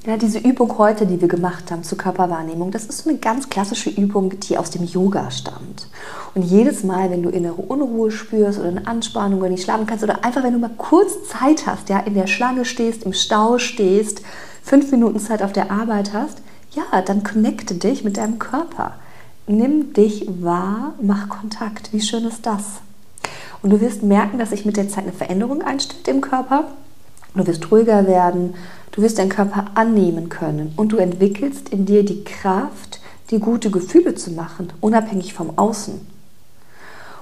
Ja, 0.09 0.16
diese 0.16 0.38
Übung 0.38 0.79
heute, 0.79 1.05
die 1.05 1.21
wir 1.21 1.29
gemacht 1.29 1.71
haben 1.71 1.83
zur 1.83 1.99
Körperwahrnehmung, 1.99 2.71
das 2.71 2.87
ist 2.87 3.07
eine 3.07 3.18
ganz 3.18 3.51
klassische 3.51 3.90
Übung, 3.90 4.40
die 4.40 4.57
aus 4.57 4.71
dem 4.71 4.87
Yoga 4.87 5.31
stammt. 5.31 5.87
Und 6.35 6.44
jedes 6.44 6.83
Mal, 6.83 7.11
wenn 7.11 7.23
du 7.23 7.29
innere 7.29 7.61
Unruhe 7.61 8.11
spürst 8.11 8.59
oder 8.59 8.68
eine 8.68 8.87
Anspannung 8.87 9.40
oder 9.40 9.51
nicht 9.51 9.64
schlafen 9.64 9.87
kannst 9.87 10.03
oder 10.03 10.25
einfach, 10.25 10.42
wenn 10.42 10.55
du 10.55 10.61
mal 10.61 10.71
kurz 10.79 11.29
Zeit 11.29 11.66
hast, 11.66 11.90
ja, 11.90 11.99
in 11.99 12.14
der 12.14 12.27
Schlange 12.27 12.64
stehst, 12.64 13.03
im 13.03 13.12
Stau 13.12 13.59
stehst, 13.59 14.23
fünf 14.62 14.90
Minuten 14.90 15.21
Zeit 15.21 15.42
auf 15.42 15.53
der 15.53 15.71
Arbeit 15.71 16.14
hast, 16.14 16.38
ja, 16.71 17.03
dann 17.03 17.23
connecte 17.23 17.75
dich 17.75 18.03
mit 18.03 18.16
deinem 18.16 18.38
Körper. 18.38 18.94
Nimm 19.47 19.92
dich 19.92 20.27
wahr, 20.40 20.94
mach 21.03 21.29
Kontakt. 21.29 21.92
Wie 21.92 22.01
schön 22.01 22.25
ist 22.25 22.47
das? 22.47 22.81
Und 23.61 23.68
du 23.68 23.83
wirst 23.83 24.03
merken, 24.03 24.38
dass 24.38 24.51
sich 24.51 24.64
mit 24.64 24.79
der 24.79 24.88
Zeit 24.88 25.05
eine 25.05 25.12
Veränderung 25.12 25.61
einstellt 25.61 26.09
im 26.09 26.23
Körper. 26.23 26.64
Du 27.38 27.46
wirst 27.46 27.70
ruhiger 27.70 28.07
werden, 28.07 28.55
Du 28.98 29.05
wirst 29.05 29.18
deinen 29.18 29.29
Körper 29.29 29.66
annehmen 29.74 30.29
können 30.29 30.72
und 30.74 30.90
du 30.90 30.96
entwickelst 30.96 31.68
in 31.68 31.87
dir 31.87 32.05
die 32.05 32.24
Kraft, 32.24 32.98
dir 33.31 33.38
gute 33.38 33.70
Gefühle 33.70 34.16
zu 34.16 34.33
machen, 34.33 34.72
unabhängig 34.81 35.35
vom 35.35 35.57
Außen. 35.57 36.01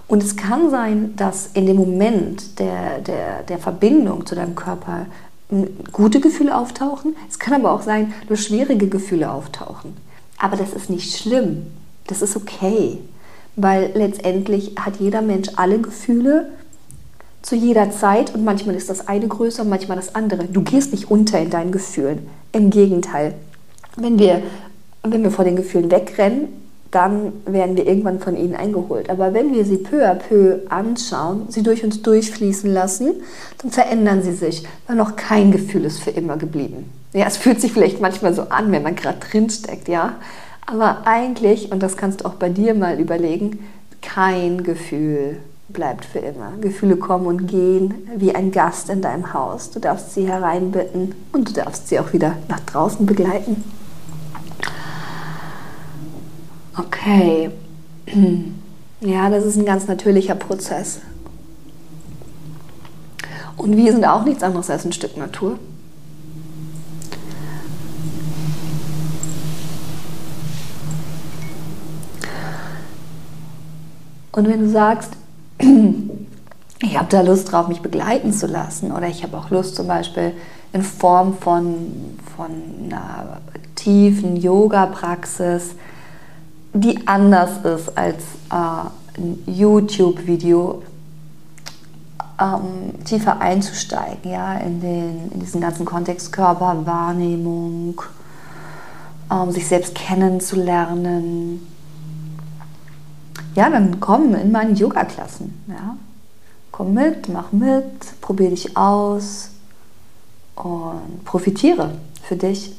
Und 0.09 0.22
es 0.22 0.37
kann 0.37 0.70
sein, 0.70 1.14
dass 1.16 1.50
in 1.52 1.66
dem 1.66 1.76
Moment 1.76 2.59
der, 2.61 3.00
der, 3.00 3.42
der 3.42 3.59
Verbindung 3.59 4.24
zu 4.24 4.35
deinem 4.35 4.55
Körper 4.55 5.05
gute 5.92 6.20
Gefühle 6.20 6.57
auftauchen. 6.57 7.14
Es 7.29 7.38
kann 7.38 7.52
aber 7.52 7.72
auch 7.72 7.83
sein, 7.83 8.14
dass 8.26 8.40
schwierige 8.40 8.88
Gefühle 8.88 9.31
auftauchen. 9.31 9.94
Aber 10.38 10.57
das 10.57 10.72
ist 10.72 10.88
nicht 10.88 11.14
schlimm. 11.14 11.66
Das 12.07 12.22
ist 12.22 12.37
okay. 12.37 13.00
Weil 13.55 13.90
letztendlich 13.94 14.76
hat 14.81 14.96
jeder 14.96 15.20
Mensch 15.20 15.50
alle 15.57 15.79
Gefühle 15.79 16.52
zu 17.46 17.54
jeder 17.54 17.92
Zeit 17.92 18.35
und 18.35 18.44
manchmal 18.44 18.74
ist 18.74 18.90
das 18.90 19.06
eine 19.06 19.28
größer 19.28 19.62
manchmal 19.62 19.96
das 19.96 20.16
andere. 20.16 20.46
Du 20.46 20.62
gehst 20.62 20.90
nicht 20.90 21.12
unter 21.12 21.38
in 21.38 21.48
deinen 21.48 21.70
Gefühlen. 21.70 22.26
Im 22.50 22.70
Gegenteil. 22.70 23.35
Wenn 23.96 24.18
wir, 24.18 24.42
wenn 25.04 25.22
wir 25.22 25.30
vor 25.30 25.44
den 25.44 25.54
Gefühlen 25.54 25.88
wegrennen, 25.88 26.48
dann 26.90 27.32
werden 27.46 27.76
wir 27.76 27.87
irgendwann 27.87 28.18
von 28.18 28.37
ihnen 28.37 28.56
eingeholt. 28.56 29.11
Aber 29.11 29.32
wenn 29.32 29.54
wir 29.54 29.64
sie 29.64 29.76
peu 29.76 30.04
à 30.11 30.14
peu 30.14 30.59
anschauen, 30.70 31.46
sie 31.48 31.62
durch 31.62 31.85
uns 31.85 32.02
durchfließen 32.02 32.68
lassen, 32.72 33.12
dann 33.59 33.70
verändern 33.70 34.22
sie 34.22 34.32
sich, 34.32 34.66
weil 34.88 34.96
noch 34.96 35.14
kein 35.14 35.52
Gefühl 35.52 35.85
ist 35.85 36.00
für 36.00 36.11
immer 36.11 36.37
geblieben. 36.37 36.90
Ja, 37.12 37.26
es 37.26 37.37
fühlt 37.37 37.61
sich 37.61 37.72
vielleicht 37.72 38.00
manchmal 38.00 38.35
so 38.35 38.42
an, 38.48 38.72
wenn 38.72 38.82
man 38.82 38.96
gerade 38.96 39.18
drinsteckt, 39.20 39.87
ja. 39.87 40.16
Aber 40.66 41.06
eigentlich, 41.06 41.70
und 41.70 41.80
das 41.80 41.96
kannst 41.96 42.22
du 42.22 42.24
auch 42.24 42.35
bei 42.35 42.48
dir 42.48 42.74
mal 42.74 42.98
überlegen, 42.98 43.61
kein 44.02 44.64
Gefühl 44.64 45.37
bleibt 45.76 46.06
für 46.06 46.18
immer. 46.18 46.52
Gefühle 46.60 46.96
kommen 46.96 47.26
und 47.26 47.46
gehen 47.46 48.08
wie 48.16 48.34
ein 48.34 48.50
Gast 48.50 48.90
in 48.90 49.02
deinem 49.02 49.32
Haus. 49.32 49.70
Du 49.70 49.78
darfst 49.78 50.14
sie 50.14 50.26
hereinbitten 50.26 51.14
und 51.32 51.48
du 51.48 51.52
darfst 51.52 51.88
sie 51.88 52.00
auch 52.00 52.12
wieder 52.12 52.36
nach 52.48 52.60
draußen 52.60 53.06
begleiten. 53.06 53.62
Okay. 56.76 57.50
Ja, 58.98 59.28
das 59.28 59.44
ist 59.44 59.56
ein 59.56 59.66
ganz 59.66 59.86
natürlicher 59.86 60.34
Prozess. 60.34 61.00
Und 63.58 63.76
wir 63.76 63.92
sind 63.92 64.06
auch 64.06 64.24
nichts 64.24 64.42
anderes 64.42 64.70
als 64.70 64.86
ein 64.86 64.92
Stück 64.92 65.18
Natur. 65.18 65.58
Und 74.32 74.48
wenn 74.48 74.60
du 74.60 74.68
sagst, 74.70 75.12
ich 75.59 76.99
habe 76.99 77.09
da 77.09 77.21
Lust 77.23 77.53
drauf, 77.53 77.69
mich 77.69 77.81
begleiten 77.81 78.33
zu 78.33 78.47
lassen, 78.47 78.92
oder 78.92 79.09
ich 79.09 79.23
habe 79.23 79.37
auch 79.37 79.51
Lust 79.51 79.77
zum 79.77 79.88
Beispiel 79.88 80.33
in 80.73 80.83
Form 80.83 81.37
von, 81.38 82.16
von 82.37 82.51
einer 82.87 83.40
tiefen 83.75 84.37
Yoga-Praxis, 84.37 85.75
die 86.73 87.07
anders 87.07 87.64
ist 87.64 87.97
als 87.97 88.23
äh, 88.51 89.19
ein 89.19 89.38
YouTube-Video, 89.47 90.83
ähm, 92.38 93.05
tiefer 93.05 93.40
einzusteigen, 93.40 94.31
ja, 94.31 94.57
in, 94.59 94.81
den, 94.81 95.33
in 95.33 95.40
diesen 95.40 95.61
ganzen 95.61 95.87
Kontext 95.87 96.33
Körperwahrnehmung, 96.33 98.03
ähm, 99.31 99.51
sich 99.53 99.66
selbst 99.66 99.95
kennenzulernen. 99.95 101.66
Ja, 103.57 103.69
dann 103.69 103.99
komm 103.99 104.35
in 104.35 104.53
meine 104.53 104.73
Yoga-Klassen. 104.73 105.64
Ja. 105.66 105.97
Komm 106.71 106.95
mit, 106.95 107.29
mach 107.29 107.51
mit, 107.51 108.21
probier 108.21 108.51
dich 108.51 108.77
aus 108.77 109.51
und 110.55 111.25
profitiere 111.25 111.92
für 112.23 112.37
dich 112.37 112.77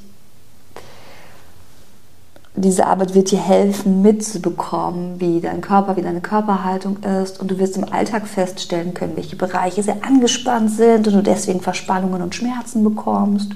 diese 2.58 2.88
Arbeit 2.88 3.13
wird 3.13 3.30
dir 3.30 3.40
helfen, 3.40 4.02
mitzubekommen, 4.02 5.22
wie 5.22 5.40
dein 5.40 5.62
Körper, 5.62 5.96
wie 5.96 6.02
deine 6.02 6.22
Körperhaltung 6.22 6.98
ist. 7.04 7.40
Und 7.40 7.52
du 7.52 7.60
wirst 7.60 7.78
im 7.78 7.94
Alltag 7.94 8.28
feststellen 8.28 8.96
können, 8.96 9.16
welche 9.16 9.36
Bereiche 9.36 9.84
sehr 9.84 10.04
angespannt 10.04 10.72
sind 10.72 11.08
und 11.08 11.13
du 11.13 11.22
deswegen 11.22 11.62
Verspannungen 11.62 12.22
und 12.24 12.34
Schmerzen 12.34 12.84
bekommst. 12.84 13.52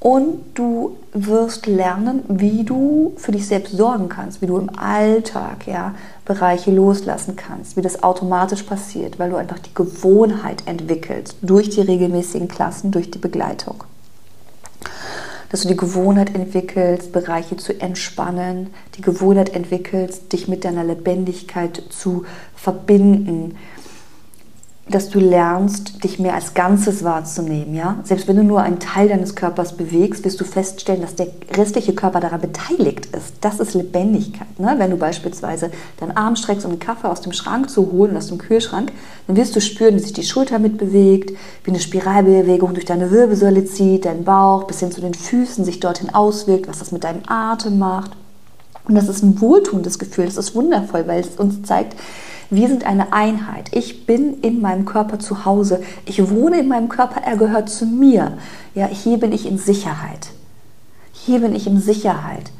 Und 0.00 0.44
du 0.54 0.96
wirst 1.12 1.66
lernen, 1.66 2.22
wie 2.28 2.62
du 2.62 3.14
für 3.16 3.32
dich 3.32 3.48
selbst 3.48 3.76
sorgen 3.76 4.08
kannst, 4.08 4.40
wie 4.40 4.46
du 4.46 4.56
im 4.56 4.70
Alltag 4.78 5.66
ja, 5.66 5.94
Bereiche 6.24 6.70
loslassen 6.70 7.34
kannst, 7.34 7.76
wie 7.76 7.82
das 7.82 8.04
automatisch 8.04 8.62
passiert, 8.62 9.18
weil 9.18 9.30
du 9.30 9.36
einfach 9.36 9.58
die 9.58 9.74
Gewohnheit 9.74 10.62
entwickelst 10.66 11.36
durch 11.42 11.70
die 11.70 11.80
regelmäßigen 11.80 12.46
Klassen, 12.46 12.92
durch 12.92 13.10
die 13.10 13.18
Begleitung. 13.18 13.82
Dass 15.50 15.62
du 15.62 15.68
die 15.68 15.76
Gewohnheit 15.76 16.32
entwickelst, 16.32 17.10
Bereiche 17.10 17.56
zu 17.56 17.80
entspannen, 17.80 18.68
die 18.96 19.02
Gewohnheit 19.02 19.52
entwickelst, 19.52 20.32
dich 20.32 20.46
mit 20.46 20.64
deiner 20.64 20.84
Lebendigkeit 20.84 21.82
zu 21.88 22.24
verbinden, 22.54 23.56
dass 24.90 25.10
du 25.10 25.18
lernst, 25.18 26.02
dich 26.02 26.18
mehr 26.18 26.34
als 26.34 26.54
Ganzes 26.54 27.04
wahrzunehmen. 27.04 27.74
Ja? 27.74 27.96
Selbst 28.04 28.26
wenn 28.26 28.36
du 28.36 28.44
nur 28.44 28.62
einen 28.62 28.78
Teil 28.78 29.08
deines 29.08 29.34
Körpers 29.34 29.76
bewegst, 29.76 30.24
wirst 30.24 30.40
du 30.40 30.44
feststellen, 30.44 31.02
dass 31.02 31.14
der 31.14 31.28
restliche 31.54 31.94
Körper 31.94 32.20
daran 32.20 32.40
beteiligt 32.40 33.06
ist. 33.06 33.34
Das 33.40 33.60
ist 33.60 33.74
Lebendigkeit. 33.74 34.58
Ne? 34.58 34.74
Wenn 34.78 34.90
du 34.90 34.96
beispielsweise 34.96 35.70
deinen 35.98 36.16
Arm 36.16 36.36
streckst, 36.36 36.64
um 36.64 36.72
einen 36.72 36.80
Kaffee 36.80 37.08
aus 37.08 37.20
dem 37.20 37.32
Schrank 37.32 37.68
zu 37.68 37.92
holen, 37.92 38.16
aus 38.16 38.28
dem 38.28 38.38
Kühlschrank, 38.38 38.92
dann 39.26 39.36
wirst 39.36 39.54
du 39.54 39.60
spüren, 39.60 39.94
wie 39.94 40.00
sich 40.00 40.14
die 40.14 40.22
Schulter 40.22 40.58
mitbewegt, 40.58 41.32
wie 41.64 41.70
eine 41.70 41.80
Spiralbewegung 41.80 42.72
durch 42.72 42.86
deine 42.86 43.10
Wirbelsäule 43.10 43.66
zieht, 43.66 44.06
dein 44.06 44.24
Bauch 44.24 44.64
bis 44.64 44.80
hin 44.80 44.90
zu 44.90 45.00
den 45.00 45.14
Füßen 45.14 45.64
sich 45.64 45.80
dorthin 45.80 46.14
auswirkt, 46.14 46.68
was 46.68 46.78
das 46.78 46.92
mit 46.92 47.04
deinem 47.04 47.22
Atem 47.26 47.78
macht. 47.78 48.12
Und 48.88 48.94
das 48.94 49.08
ist 49.08 49.22
ein 49.22 49.38
wohltuendes 49.40 49.98
Gefühl, 49.98 50.24
das 50.24 50.38
ist 50.38 50.54
wundervoll, 50.54 51.06
weil 51.06 51.20
es 51.20 51.36
uns 51.36 51.62
zeigt, 51.62 51.94
wir 52.50 52.68
sind 52.68 52.84
eine 52.84 53.12
Einheit. 53.12 53.68
Ich 53.72 54.06
bin 54.06 54.40
in 54.40 54.60
meinem 54.60 54.86
Körper 54.86 55.18
zu 55.18 55.44
Hause. 55.44 55.82
Ich 56.06 56.30
wohne 56.30 56.60
in 56.60 56.68
meinem 56.68 56.88
Körper, 56.88 57.20
er 57.20 57.36
gehört 57.36 57.68
zu 57.68 57.84
mir. 57.84 58.38
Ja, 58.74 58.86
hier 58.86 59.18
bin 59.18 59.32
ich 59.32 59.46
in 59.46 59.58
Sicherheit. 59.58 60.28
Hier 61.12 61.40
bin 61.40 61.54
ich 61.54 61.66
in 61.66 61.80
Sicherheit. 61.80 62.50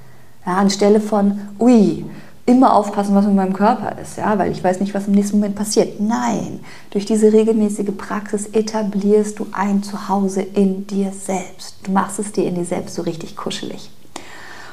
Ja, 0.44 0.56
anstelle 0.56 1.00
von, 1.00 1.40
ui, 1.58 2.04
immer 2.44 2.74
aufpassen, 2.74 3.14
was 3.14 3.26
mit 3.26 3.34
meinem 3.34 3.52
Körper 3.52 3.98
ist, 4.00 4.16
ja, 4.16 4.38
weil 4.38 4.50
ich 4.50 4.64
weiß 4.64 4.80
nicht, 4.80 4.94
was 4.94 5.06
im 5.06 5.12
nächsten 5.12 5.36
Moment 5.36 5.54
passiert. 5.54 6.00
Nein, 6.00 6.60
durch 6.90 7.04
diese 7.04 7.32
regelmäßige 7.32 7.90
Praxis 7.96 8.46
etablierst 8.46 9.38
du 9.38 9.46
ein 9.52 9.82
Zuhause 9.82 10.40
in 10.40 10.86
dir 10.86 11.12
selbst. 11.12 11.76
Du 11.82 11.92
machst 11.92 12.18
es 12.18 12.32
dir 12.32 12.46
in 12.46 12.54
dir 12.54 12.64
selbst 12.64 12.94
so 12.94 13.02
richtig 13.02 13.36
kuschelig. 13.36 13.90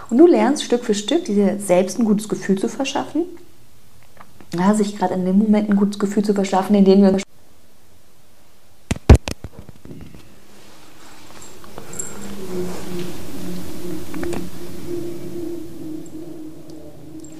Und 0.09 0.17
du 0.17 0.27
lernst 0.27 0.63
Stück 0.63 0.85
für 0.85 0.93
Stück, 0.93 1.25
dir 1.25 1.59
selbst 1.59 1.99
ein 1.99 2.05
gutes 2.05 2.29
Gefühl 2.29 2.57
zu 2.57 2.69
verschaffen, 2.69 3.23
ja, 4.53 4.73
sich 4.73 4.97
gerade 4.97 5.13
in 5.13 5.25
dem 5.25 5.37
Moment 5.37 5.69
ein 5.69 5.75
gutes 5.75 5.99
Gefühl 5.99 6.23
zu 6.23 6.33
verschaffen, 6.33 6.75
indem 6.75 7.01
wir 7.01 7.17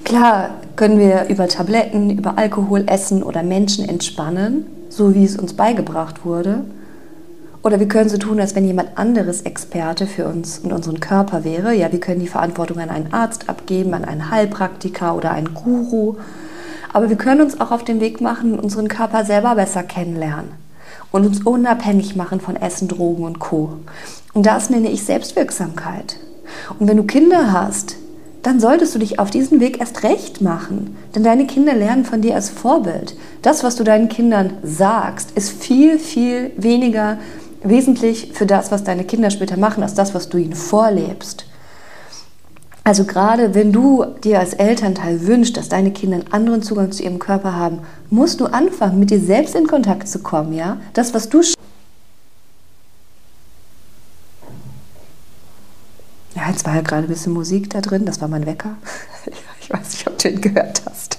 Klar 0.04 0.50
können 0.76 0.98
wir 0.98 1.26
über 1.28 1.48
Tabletten, 1.48 2.10
über 2.10 2.38
Alkohol, 2.38 2.84
Essen 2.86 3.22
oder 3.22 3.42
Menschen 3.42 3.88
entspannen, 3.88 4.64
so 4.88 5.14
wie 5.14 5.24
es 5.24 5.36
uns 5.36 5.54
beigebracht 5.54 6.24
wurde. 6.24 6.64
Oder 7.62 7.80
wir 7.80 7.88
können 7.88 8.08
so 8.08 8.16
tun, 8.16 8.38
als 8.38 8.54
wenn 8.54 8.64
jemand 8.64 8.96
anderes 8.96 9.42
Experte 9.42 10.06
für 10.06 10.26
uns 10.26 10.60
und 10.60 10.72
unseren 10.72 11.00
Körper 11.00 11.42
wäre. 11.42 11.74
Ja, 11.74 11.90
wir 11.90 11.98
können 11.98 12.20
die 12.20 12.28
Verantwortung 12.28 12.78
an 12.78 12.90
einen 12.90 13.12
Arzt 13.12 13.48
abgeben, 13.48 13.92
an 13.92 14.04
einen 14.04 14.30
Heilpraktiker 14.30 15.16
oder 15.16 15.32
einen 15.32 15.52
Guru 15.52 16.16
aber 16.96 17.10
wir 17.10 17.16
können 17.16 17.42
uns 17.42 17.60
auch 17.60 17.72
auf 17.72 17.84
den 17.84 18.00
Weg 18.00 18.22
machen, 18.22 18.58
unseren 18.58 18.88
Körper 18.88 19.26
selber 19.26 19.54
besser 19.54 19.82
kennenlernen 19.82 20.48
und 21.12 21.26
uns 21.26 21.42
unabhängig 21.42 22.16
machen 22.16 22.40
von 22.40 22.56
Essen, 22.56 22.88
Drogen 22.88 23.24
und 23.24 23.38
Co. 23.38 23.74
Und 24.32 24.46
das 24.46 24.70
nenne 24.70 24.88
ich 24.90 25.04
Selbstwirksamkeit. 25.04 26.16
Und 26.78 26.88
wenn 26.88 26.96
du 26.96 27.02
Kinder 27.02 27.52
hast, 27.52 27.96
dann 28.42 28.60
solltest 28.60 28.94
du 28.94 28.98
dich 28.98 29.18
auf 29.18 29.30
diesen 29.30 29.60
Weg 29.60 29.78
erst 29.78 30.04
recht 30.04 30.40
machen. 30.40 30.96
Denn 31.14 31.22
deine 31.22 31.46
Kinder 31.46 31.74
lernen 31.74 32.06
von 32.06 32.22
dir 32.22 32.34
als 32.34 32.48
Vorbild. 32.48 33.14
Das, 33.42 33.62
was 33.62 33.76
du 33.76 33.84
deinen 33.84 34.08
Kindern 34.08 34.54
sagst, 34.62 35.32
ist 35.32 35.50
viel, 35.50 35.98
viel 35.98 36.52
weniger 36.56 37.18
wesentlich 37.62 38.30
für 38.32 38.46
das, 38.46 38.72
was 38.72 38.84
deine 38.84 39.04
Kinder 39.04 39.28
später 39.28 39.58
machen, 39.58 39.82
als 39.82 39.92
das, 39.92 40.14
was 40.14 40.30
du 40.30 40.38
ihnen 40.38 40.54
vorlebst. 40.54 41.44
Also 42.86 43.04
gerade 43.04 43.52
wenn 43.52 43.72
du 43.72 44.04
dir 44.22 44.38
als 44.38 44.54
Elternteil 44.54 45.26
wünschst, 45.26 45.56
dass 45.56 45.68
deine 45.68 45.90
Kinder 45.90 46.18
einen 46.18 46.32
anderen 46.32 46.62
Zugang 46.62 46.92
zu 46.92 47.02
ihrem 47.02 47.18
Körper 47.18 47.56
haben, 47.56 47.80
musst 48.10 48.38
du 48.38 48.46
anfangen, 48.46 49.00
mit 49.00 49.10
dir 49.10 49.18
selbst 49.18 49.56
in 49.56 49.66
Kontakt 49.66 50.06
zu 50.06 50.20
kommen, 50.20 50.52
ja? 50.52 50.76
Das, 50.92 51.12
was 51.12 51.28
du 51.28 51.42
Ja, 56.36 56.48
jetzt 56.48 56.64
war 56.64 56.76
ja 56.76 56.82
gerade 56.82 57.02
ein 57.02 57.08
bisschen 57.08 57.32
Musik 57.32 57.70
da 57.70 57.80
drin, 57.80 58.06
das 58.06 58.20
war 58.20 58.28
mein 58.28 58.46
Wecker. 58.46 58.76
Ich 59.60 59.72
weiß 59.72 59.90
nicht, 59.90 60.06
ob 60.06 60.16
du 60.16 60.28
ihn 60.28 60.40
gehört 60.40 60.80
hast. 60.86 61.18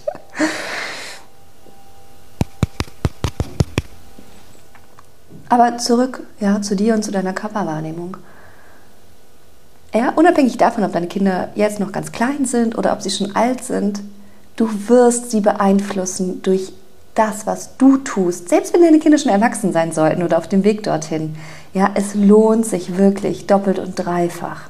Aber 5.50 5.78
zurück 5.80 6.24
ja, 6.40 6.62
zu 6.62 6.78
dir 6.78 6.94
und 6.94 7.04
zu 7.04 7.12
deiner 7.12 7.34
Körperwahrnehmung. 7.34 8.16
Ja, 9.98 10.14
unabhängig 10.16 10.58
davon, 10.60 10.84
ob 10.84 10.94
deine 10.94 11.08
Kinder 11.08 11.50
jetzt 11.56 11.80
noch 11.80 11.92
ganz 11.92 12.12
klein 12.12 12.46
sind 12.46 12.78
oder 12.78 12.94
ob 12.94 13.02
sie 13.02 13.10
schon 13.10 13.36
alt 13.36 13.64
sind, 13.64 14.00
du 14.56 14.70
wirst 14.88 15.32
sie 15.32 15.42
beeinflussen 15.42 16.44
durch 16.44 16.72
das, 17.16 17.48
was 17.48 17.78
du 17.78 17.98
tust, 17.98 18.48
selbst 18.48 18.76
wenn 18.76 18.84
deine 18.84 19.00
Kinder 19.00 19.18
schon 19.18 19.32
erwachsen 19.32 19.74
sein 19.74 19.92
sollten 19.92 20.22
oder 20.22 20.38
auf 20.38 20.48
dem 20.48 20.64
Weg 20.64 20.84
dorthin. 20.84 21.36
Ja, 21.74 21.90
es 21.96 22.14
lohnt 22.14 22.68
sich 22.68 23.00
wirklich 23.00 23.48
doppelt 23.48 23.80
und 23.80 23.96
dreifach. 23.96 24.70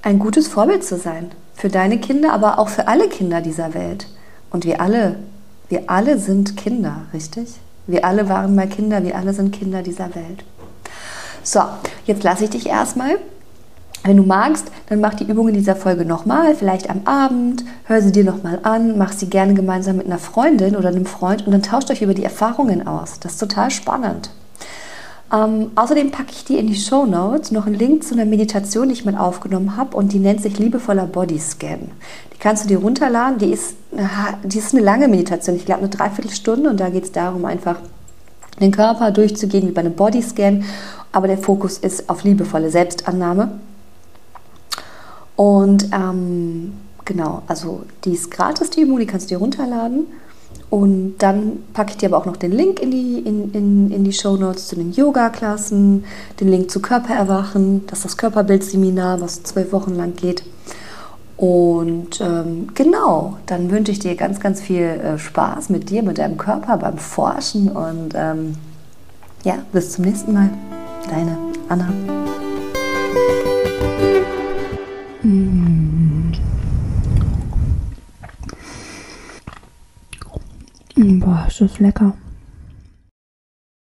Ein 0.00 0.18
gutes 0.18 0.48
Vorbild 0.48 0.84
zu 0.84 0.96
sein 0.96 1.30
für 1.56 1.68
deine 1.68 1.98
Kinder, 1.98 2.32
aber 2.32 2.58
auch 2.58 2.70
für 2.70 2.88
alle 2.88 3.10
Kinder 3.10 3.42
dieser 3.42 3.74
Welt. 3.74 4.08
Und 4.48 4.64
wir 4.64 4.80
alle, 4.80 5.16
wir 5.68 5.90
alle 5.90 6.16
sind 6.16 6.56
Kinder, 6.56 7.02
richtig? 7.12 7.56
Wir 7.86 8.06
alle 8.06 8.30
waren 8.30 8.54
mal 8.54 8.66
Kinder, 8.66 9.04
wir 9.04 9.14
alle 9.14 9.34
sind 9.34 9.52
Kinder 9.52 9.82
dieser 9.82 10.14
Welt. 10.14 10.42
So, 11.42 11.60
jetzt 12.06 12.22
lasse 12.22 12.44
ich 12.44 12.50
dich 12.50 12.66
erstmal. 12.66 13.18
Wenn 14.04 14.16
du 14.16 14.22
magst, 14.22 14.70
dann 14.88 15.00
mach 15.00 15.14
die 15.14 15.24
Übung 15.24 15.48
in 15.48 15.54
dieser 15.54 15.76
Folge 15.76 16.04
nochmal, 16.04 16.54
vielleicht 16.54 16.88
am 16.88 17.02
Abend, 17.04 17.64
hör 17.84 18.00
sie 18.00 18.12
dir 18.12 18.24
nochmal 18.24 18.60
an, 18.62 18.96
mach 18.96 19.12
sie 19.12 19.28
gerne 19.28 19.54
gemeinsam 19.54 19.96
mit 19.96 20.06
einer 20.06 20.18
Freundin 20.18 20.76
oder 20.76 20.88
einem 20.88 21.04
Freund 21.04 21.46
und 21.46 21.52
dann 21.52 21.62
tauscht 21.62 21.90
euch 21.90 22.00
über 22.00 22.14
die 22.14 22.24
Erfahrungen 22.24 22.86
aus. 22.86 23.18
Das 23.20 23.32
ist 23.32 23.38
total 23.38 23.70
spannend. 23.70 24.30
Ähm, 25.32 25.72
außerdem 25.74 26.10
packe 26.10 26.30
ich 26.32 26.44
dir 26.44 26.58
in 26.58 26.68
die 26.68 26.74
Show 26.74 27.04
Notes 27.04 27.50
noch 27.50 27.66
einen 27.66 27.74
Link 27.74 28.02
zu 28.02 28.14
einer 28.14 28.24
Meditation, 28.24 28.88
die 28.88 28.94
ich 28.94 29.04
mal 29.04 29.16
aufgenommen 29.16 29.76
habe 29.76 29.94
und 29.96 30.12
die 30.12 30.20
nennt 30.20 30.40
sich 30.40 30.58
liebevoller 30.58 31.06
Bodyscan. 31.06 31.90
Die 32.32 32.38
kannst 32.38 32.64
du 32.64 32.68
dir 32.68 32.78
runterladen. 32.78 33.38
Die 33.38 33.52
ist, 33.52 33.74
die 34.44 34.58
ist 34.58 34.74
eine 34.74 34.82
lange 34.82 35.08
Meditation, 35.08 35.56
ich 35.56 35.66
glaube 35.66 35.82
eine 35.82 35.90
Dreiviertelstunde 35.90 36.70
und 36.70 36.80
da 36.80 36.88
geht 36.88 37.04
es 37.04 37.12
darum, 37.12 37.44
einfach 37.44 37.76
den 38.60 38.72
Körper 38.72 39.10
durchzugehen 39.10 39.68
wie 39.68 39.72
bei 39.72 39.80
einem 39.80 39.94
Bodyscan, 39.94 40.64
aber 41.12 41.26
der 41.26 41.38
Fokus 41.38 41.78
ist 41.78 42.08
auf 42.10 42.24
liebevolle 42.24 42.70
Selbstannahme. 42.70 43.58
Und 45.36 45.88
ähm, 45.92 46.72
genau, 47.04 47.42
also 47.46 47.82
die 48.04 48.12
ist 48.12 48.30
gratis, 48.30 48.70
die 48.70 48.82
Übung, 48.82 48.98
die 48.98 49.06
kannst 49.06 49.30
du 49.30 49.34
dir 49.34 49.38
runterladen. 49.38 50.06
Und 50.70 51.16
dann 51.18 51.64
packe 51.72 51.92
ich 51.92 51.96
dir 51.96 52.08
aber 52.08 52.18
auch 52.18 52.26
noch 52.26 52.36
den 52.36 52.52
Link 52.52 52.80
in 52.80 52.90
die, 52.90 53.20
in, 53.20 53.52
in, 53.52 53.90
in 53.90 54.04
die 54.04 54.12
Show 54.12 54.36
Notes 54.36 54.68
zu 54.68 54.76
den 54.76 54.92
Yoga-Klassen, 54.92 56.04
den 56.40 56.48
Link 56.48 56.70
zu 56.70 56.80
Körpererwachen, 56.80 57.86
das 57.86 58.00
ist 58.00 58.04
das 58.04 58.16
Körperbildseminar, 58.18 59.20
was 59.20 59.42
zwölf 59.44 59.72
Wochen 59.72 59.94
lang 59.94 60.14
geht. 60.14 60.42
Und 61.38 62.20
ähm, 62.20 62.66
genau, 62.74 63.36
dann 63.46 63.70
wünsche 63.70 63.92
ich 63.92 64.00
dir 64.00 64.16
ganz, 64.16 64.40
ganz 64.40 64.60
viel 64.60 64.82
äh, 64.82 65.18
Spaß 65.18 65.68
mit 65.70 65.88
dir, 65.88 66.02
mit 66.02 66.18
deinem 66.18 66.36
Körper 66.36 66.76
beim 66.78 66.98
Forschen 66.98 67.70
und 67.70 68.12
ähm, 68.16 68.56
ja, 69.44 69.54
bis 69.72 69.92
zum 69.92 70.04
nächsten 70.04 70.32
Mal. 70.32 70.50
Deine 71.08 71.38
Anna. 71.68 71.88
Mm. 75.22 76.32
Boah, 81.20 81.44
ist 81.46 81.60
das 81.60 81.78
lecker. 81.78 82.14